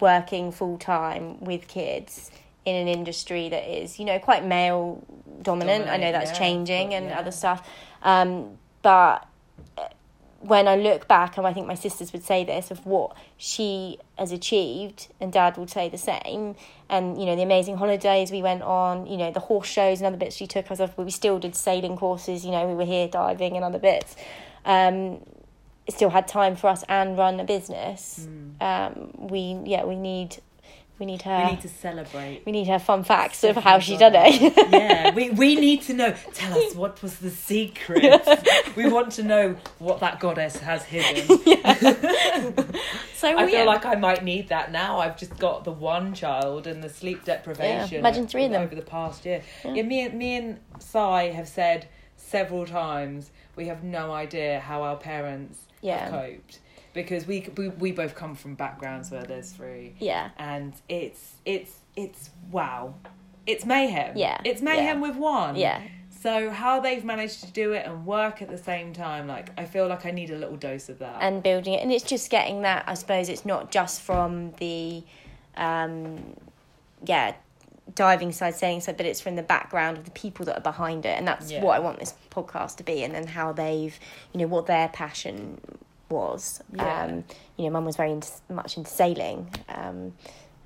working 0.00 0.52
full 0.52 0.78
time 0.78 1.40
with 1.40 1.66
kids 1.68 2.30
in 2.64 2.76
an 2.76 2.88
industry 2.88 3.48
that 3.48 3.68
is 3.68 3.98
you 3.98 4.04
know 4.04 4.18
quite 4.18 4.44
male 4.44 5.04
dominant 5.40 5.88
I 5.88 5.96
know 5.96 6.12
that's 6.12 6.30
yeah, 6.32 6.38
changing 6.38 6.88
but 6.88 6.94
and 6.94 7.06
yeah. 7.06 7.18
other 7.18 7.30
stuff 7.30 7.68
um, 8.02 8.58
but 8.82 9.26
when 10.42 10.66
I 10.66 10.74
look 10.74 11.06
back, 11.06 11.38
and 11.38 11.46
I 11.46 11.52
think 11.52 11.66
my 11.66 11.74
sisters 11.74 12.12
would 12.12 12.24
say 12.24 12.44
this, 12.44 12.70
of 12.70 12.84
what 12.84 13.16
she 13.36 13.98
has 14.18 14.32
achieved, 14.32 15.08
and 15.20 15.32
dad 15.32 15.56
would 15.56 15.70
say 15.70 15.88
the 15.88 15.98
same, 15.98 16.56
and 16.88 17.18
you 17.18 17.26
know, 17.26 17.36
the 17.36 17.42
amazing 17.42 17.76
holidays 17.76 18.32
we 18.32 18.42
went 18.42 18.62
on, 18.62 19.06
you 19.06 19.16
know, 19.16 19.30
the 19.30 19.40
horse 19.40 19.68
shows 19.68 20.00
and 20.00 20.06
other 20.06 20.16
bits 20.16 20.36
she 20.36 20.46
took 20.46 20.70
us 20.70 20.80
off, 20.80 20.96
but 20.96 21.04
we 21.04 21.12
still 21.12 21.38
did 21.38 21.54
sailing 21.54 21.96
courses, 21.96 22.44
you 22.44 22.50
know, 22.50 22.66
we 22.66 22.74
were 22.74 22.84
here 22.84 23.06
diving 23.06 23.54
and 23.54 23.64
other 23.64 23.78
bits. 23.78 24.16
Um, 24.64 25.20
still 25.88 26.10
had 26.10 26.28
time 26.28 26.56
for 26.56 26.68
us 26.68 26.84
and 26.88 27.16
run 27.18 27.40
a 27.40 27.44
business. 27.44 28.26
Um, 28.60 29.10
we, 29.16 29.58
yeah, 29.64 29.84
we 29.84 29.96
need, 29.96 30.36
we 30.98 31.06
need 31.06 31.22
her. 31.22 31.44
we 31.44 31.50
need 31.52 31.60
to 31.62 31.68
celebrate. 31.68 32.42
we 32.46 32.52
need 32.52 32.68
her 32.68 32.78
fun 32.78 33.02
facts 33.02 33.42
of 33.42 33.56
how 33.56 33.80
she 33.80 33.96
done 33.96 34.12
it. 34.14 34.54
yeah, 34.70 35.12
we, 35.12 35.30
we 35.30 35.56
need 35.56 35.82
to 35.82 35.94
know. 35.94 36.14
Tell 36.34 36.56
us 36.56 36.74
what 36.76 37.02
was 37.02 37.18
the 37.18 37.30
secret. 37.30 38.22
we 38.76 38.88
want 38.88 39.12
to 39.12 39.24
know 39.24 39.56
what 39.80 39.98
that 40.00 40.20
goddess 40.20 40.56
has 40.58 40.84
hidden. 40.84 41.26
so 43.16 43.36
I 43.36 43.50
feel 43.50 43.66
like 43.66 43.84
I 43.84 43.96
might 43.96 44.22
need 44.22 44.48
that 44.50 44.70
now. 44.70 45.00
I've 45.00 45.16
just 45.16 45.36
got 45.38 45.64
the 45.64 45.72
one 45.72 46.14
child 46.14 46.68
and 46.68 46.82
the 46.82 46.88
sleep 46.88 47.24
deprivation. 47.24 47.98
imagine 47.98 48.28
three 48.28 48.44
of 48.44 48.52
them. 48.52 48.62
over 48.62 48.76
the 48.76 48.82
past 48.82 49.26
year. 49.26 49.42
Yeah, 49.64 49.82
me 49.82 50.04
and 50.04 50.14
me 50.14 50.36
and 50.36 50.60
Sai 50.78 51.30
have 51.30 51.48
said 51.48 51.88
several 52.16 52.66
times 52.66 53.30
we 53.56 53.66
have 53.66 53.82
no 53.82 54.12
idea 54.12 54.60
how 54.60 54.82
our 54.82 54.96
parents 54.96 55.66
Yeah. 55.82 55.98
have 55.98 56.10
coped. 56.10 56.60
because 56.94 57.26
we 57.26 57.48
we 57.56 57.68
we 57.68 57.92
both 57.92 58.14
come 58.14 58.34
from 58.34 58.54
backgrounds 58.54 59.10
where 59.10 59.22
there's 59.24 59.50
three, 59.52 59.94
Yeah. 59.98 60.30
and 60.38 60.72
it's 60.88 61.34
it's 61.44 61.72
it's 61.96 62.30
wow, 62.50 62.94
it's 63.46 63.64
mayhem. 63.66 64.16
Yeah, 64.16 64.40
it's 64.44 64.62
mayhem 64.62 65.00
yeah. 65.02 65.08
with 65.08 65.16
one. 65.16 65.56
Yeah. 65.56 65.82
So 66.22 66.50
how 66.50 66.78
they've 66.78 67.04
managed 67.04 67.40
to 67.44 67.50
do 67.50 67.72
it 67.72 67.84
and 67.84 68.06
work 68.06 68.42
at 68.42 68.48
the 68.48 68.56
same 68.56 68.92
time, 68.92 69.26
like 69.26 69.50
I 69.58 69.64
feel 69.64 69.88
like 69.88 70.06
I 70.06 70.12
need 70.12 70.30
a 70.30 70.36
little 70.36 70.56
dose 70.56 70.88
of 70.88 71.00
that. 71.00 71.16
and 71.20 71.42
building 71.42 71.74
it 71.74 71.82
and 71.82 71.90
it's 71.90 72.04
just 72.04 72.30
getting 72.30 72.62
that 72.62 72.84
i 72.86 72.94
suppose 72.94 73.28
it's 73.28 73.44
not 73.44 73.72
just 73.72 74.00
from 74.02 74.52
the 74.58 75.02
um 75.56 76.36
yeah 77.04 77.34
diving 77.94 78.32
side 78.32 78.54
saying 78.54 78.80
so 78.80 78.92
but 78.92 79.04
it's 79.06 79.20
from 79.20 79.36
the 79.36 79.42
background 79.42 79.98
of 79.98 80.04
the 80.04 80.10
people 80.12 80.44
that 80.46 80.56
are 80.56 80.62
behind 80.62 81.04
it 81.04 81.16
and 81.18 81.26
that's 81.26 81.50
Yeah. 81.50 81.62
what 81.62 81.76
i 81.76 81.78
want 81.78 81.98
this 81.98 82.14
podcast 82.30 82.76
to 82.76 82.82
be 82.82 83.02
and 83.04 83.14
then 83.14 83.26
how 83.26 83.52
they've 83.52 83.98
you 84.32 84.40
know 84.40 84.46
what 84.46 84.66
their 84.66 84.88
passion 84.88 85.60
was 86.08 86.62
Yeah. 86.74 87.04
um 87.04 87.24
you 87.56 87.64
know 87.64 87.70
mum 87.70 87.84
was 87.84 87.96
very 87.96 88.12
into, 88.12 88.28
much 88.48 88.76
into 88.76 88.90
sailing 88.90 89.50
um 89.68 90.12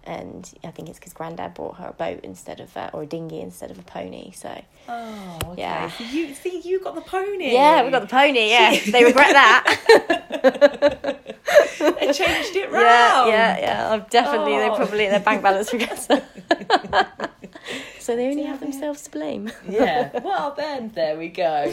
and 0.09 0.55
I 0.63 0.71
think 0.71 0.89
it's 0.89 1.01
because 1.01 1.13
Grandad 1.13 1.55
bought 1.55 1.79
her 1.79 1.89
a 1.89 1.93
boat 1.93 2.21
instead 2.23 2.61
of 2.61 2.77
uh, 2.77 2.91
or 2.93 3.03
a 3.03 3.07
dinghy 3.07 3.41
instead 3.41 3.73
of 3.73 3.79
a 3.81 3.83
pony. 3.83 4.31
So 4.31 4.63
oh, 4.89 5.39
okay. 5.47 5.63
Yeah. 5.63 5.91
So 5.91 6.05
you 6.05 6.33
see, 6.33 6.61
you 6.61 6.79
got 6.81 6.95
the 6.95 7.01
pony. 7.01 7.53
yeah, 7.53 7.83
we 7.85 7.91
got 7.91 8.03
the 8.03 8.07
pony. 8.07 8.51
Yeah, 8.51 8.79
they 8.93 9.03
regret 9.05 9.33
that. 9.33 10.23
They 10.51 12.13
changed 12.13 12.57
it 12.57 12.71
round. 12.71 13.29
Yeah, 13.31 13.57
yeah, 13.57 13.59
yeah. 13.61 13.91
I've 13.93 14.09
definitely, 14.11 14.55
Oh. 14.55 14.61
they 14.61 14.69
probably 14.77 15.09
their 15.09 15.21
bank 15.21 15.43
balance 15.43 15.73
regrets 15.73 16.07
so 17.99 18.15
they 18.17 18.29
only 18.29 18.45
have 18.45 18.61
themselves 18.61 19.03
to 19.03 19.11
blame. 19.11 19.51
yeah. 19.69 20.19
Well, 20.25 20.55
then 20.57 20.91
there 20.95 21.17
we 21.19 21.29
go. 21.29 21.73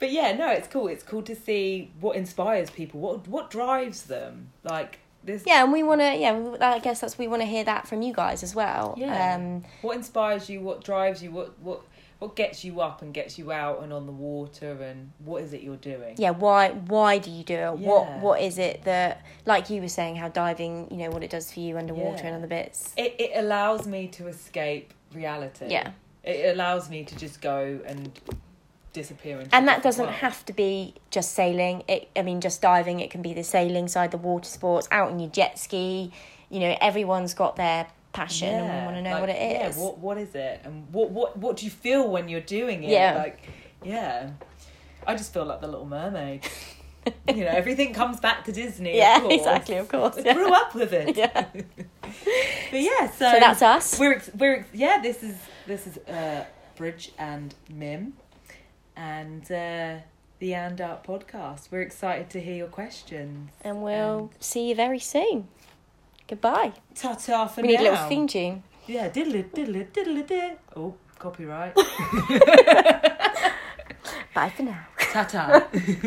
But 0.00 0.10
yeah, 0.12 0.32
no, 0.32 0.48
it's 0.50 0.68
cool. 0.68 0.88
It's 0.88 1.02
cool 1.02 1.22
to 1.22 1.34
see 1.34 1.90
what 2.00 2.16
inspires 2.16 2.70
people. 2.70 3.00
What 3.00 3.26
what 3.28 3.50
drives 3.50 4.04
them. 4.04 4.50
Like 4.64 4.98
this. 5.22 5.44
Yeah, 5.46 5.62
and 5.62 5.72
we 5.72 5.82
want 5.82 6.00
to. 6.00 6.14
Yeah, 6.16 6.56
I 6.60 6.78
guess 6.80 7.00
that's 7.00 7.16
we 7.18 7.28
want 7.28 7.42
to 7.42 7.46
hear 7.46 7.64
that 7.64 7.86
from 7.88 8.02
you 8.02 8.12
guys 8.12 8.42
as 8.42 8.54
well. 8.54 8.94
Yeah. 8.98 9.34
Um, 9.36 9.64
What 9.82 9.96
inspires 9.96 10.50
you? 10.50 10.60
What 10.60 10.84
drives 10.84 11.22
you? 11.22 11.30
What 11.30 11.58
what 11.60 11.80
what 12.18 12.36
gets 12.36 12.64
you 12.64 12.80
up 12.80 13.02
and 13.02 13.12
gets 13.12 13.38
you 13.38 13.52
out 13.52 13.82
and 13.82 13.92
on 13.92 14.06
the 14.06 14.12
water? 14.12 14.72
And 14.82 15.12
what 15.24 15.42
is 15.42 15.52
it 15.52 15.62
you're 15.62 15.76
doing? 15.76 16.14
yeah. 16.18 16.30
Why? 16.30 16.70
Why 16.70 17.18
do 17.18 17.30
you 17.30 17.44
do 17.44 17.54
it? 17.54 17.58
Yeah. 17.58 17.88
What? 17.88 18.18
What 18.20 18.40
is 18.40 18.58
it 18.58 18.84
that, 18.84 19.22
like 19.46 19.70
you 19.70 19.80
were 19.82 19.88
saying, 19.88 20.16
how 20.16 20.28
diving, 20.28 20.88
you 20.90 20.96
know, 20.98 21.10
what 21.10 21.22
it 21.22 21.30
does 21.30 21.52
for 21.52 21.60
you 21.60 21.76
underwater 21.78 22.22
Yeah. 22.22 22.26
and 22.28 22.36
other 22.36 22.46
bits. 22.46 22.92
It 22.96 23.16
it 23.18 23.32
allows 23.34 23.86
me 23.86 24.08
to 24.08 24.28
escape 24.28 24.94
reality. 25.12 25.66
Yeah. 25.68 25.90
It 26.22 26.54
allows 26.54 26.88
me 26.88 27.04
to 27.04 27.16
just 27.16 27.40
go 27.42 27.80
and 27.84 28.18
disappear 28.94 29.40
into. 29.40 29.52
and 29.54 29.66
that 29.66 29.82
doesn't 29.82 30.04
world. 30.04 30.14
have 30.18 30.46
to 30.46 30.52
be 30.52 30.94
just 31.10 31.32
sailing 31.32 31.82
it 31.88 32.08
i 32.14 32.22
mean 32.22 32.40
just 32.40 32.62
diving 32.62 33.00
it 33.00 33.10
can 33.10 33.22
be 33.22 33.34
the 33.34 33.42
sailing 33.42 33.88
side 33.88 34.12
the 34.12 34.16
water 34.16 34.48
sports 34.48 34.86
out 34.92 35.10
on 35.10 35.18
your 35.18 35.28
jet 35.30 35.58
ski 35.58 36.12
you 36.48 36.60
know 36.60 36.76
everyone's 36.80 37.34
got 37.34 37.56
their 37.56 37.88
passion 38.14 38.48
and 38.48 38.80
we 38.80 38.84
want 38.86 38.96
to 38.96 39.02
know 39.02 39.10
like, 39.10 39.20
what 39.20 39.28
it 39.28 39.66
is 39.66 39.76
Yeah, 39.76 39.82
what 39.82 39.98
what 39.98 40.18
is 40.18 40.34
it, 40.34 40.60
and 40.64 40.86
what 40.92 41.10
what 41.10 41.36
what 41.36 41.56
do 41.58 41.64
you 41.66 41.70
feel 41.70 42.08
when 42.08 42.28
you're 42.28 42.40
doing 42.40 42.82
it? 42.84 42.90
Yeah. 42.90 43.16
like 43.18 43.46
yeah, 43.84 44.30
I 45.06 45.14
just 45.14 45.32
feel 45.34 45.44
like 45.44 45.60
the 45.60 45.66
Little 45.66 45.84
Mermaid. 45.86 46.42
you 47.28 47.44
know, 47.44 47.50
everything 47.50 47.92
comes 47.92 48.18
back 48.18 48.44
to 48.46 48.52
Disney. 48.52 48.90
of 48.92 48.96
yeah 48.96 49.20
course. 49.20 49.34
exactly 49.34 49.76
of 49.76 49.88
course 49.88 50.16
I 50.16 50.32
grew 50.32 50.52
up 50.54 50.74
with 50.74 50.92
it. 50.94 51.16
Yeah. 51.22 51.46
But 52.70 52.80
yeah, 52.80 53.10
so, 53.10 53.32
so 53.32 53.40
that's 53.40 53.62
us 53.62 53.98
We're 53.98 54.14
ex- 54.14 54.30
we're 54.34 54.56
ex- 54.56 54.68
yeah. 54.72 55.00
This 55.02 55.22
is 55.22 55.36
this 55.66 55.86
is 55.86 55.98
uh, 56.08 56.44
Bridge 56.76 57.12
and 57.18 57.54
Mim, 57.72 58.14
and 58.96 59.42
uh, 59.44 59.96
the 60.38 60.50
Andark 60.52 61.04
podcast. 61.04 61.70
We're 61.70 61.82
excited 61.82 62.30
to 62.30 62.40
hear 62.40 62.54
your 62.56 62.68
questions. 62.68 63.50
and 63.62 63.82
we'll 63.82 64.30
see 64.40 64.68
you 64.68 64.74
very 64.74 64.98
soon 64.98 65.48
goodbye 66.28 66.72
Ta 66.94 67.14
ta 67.14 67.46
for 67.46 67.62
we 67.62 67.68
need 67.68 67.80
now. 67.80 67.80
a 67.80 67.84
little 67.90 68.08
theme 68.08 68.26
tune 68.26 68.62
Yeah, 68.86 69.08
diddle 69.08 69.34
it, 69.36 69.54
diddle 69.54 69.76
it, 69.76 69.92
diddle 69.94 70.16
it, 70.18 70.26
diddle. 70.28 70.56
Oh, 70.76 70.94
copyright. 71.18 71.74
bye 74.34 74.50
for 74.56 74.62
now 74.62 74.86
ta 75.12 75.24
ta. 75.24 75.68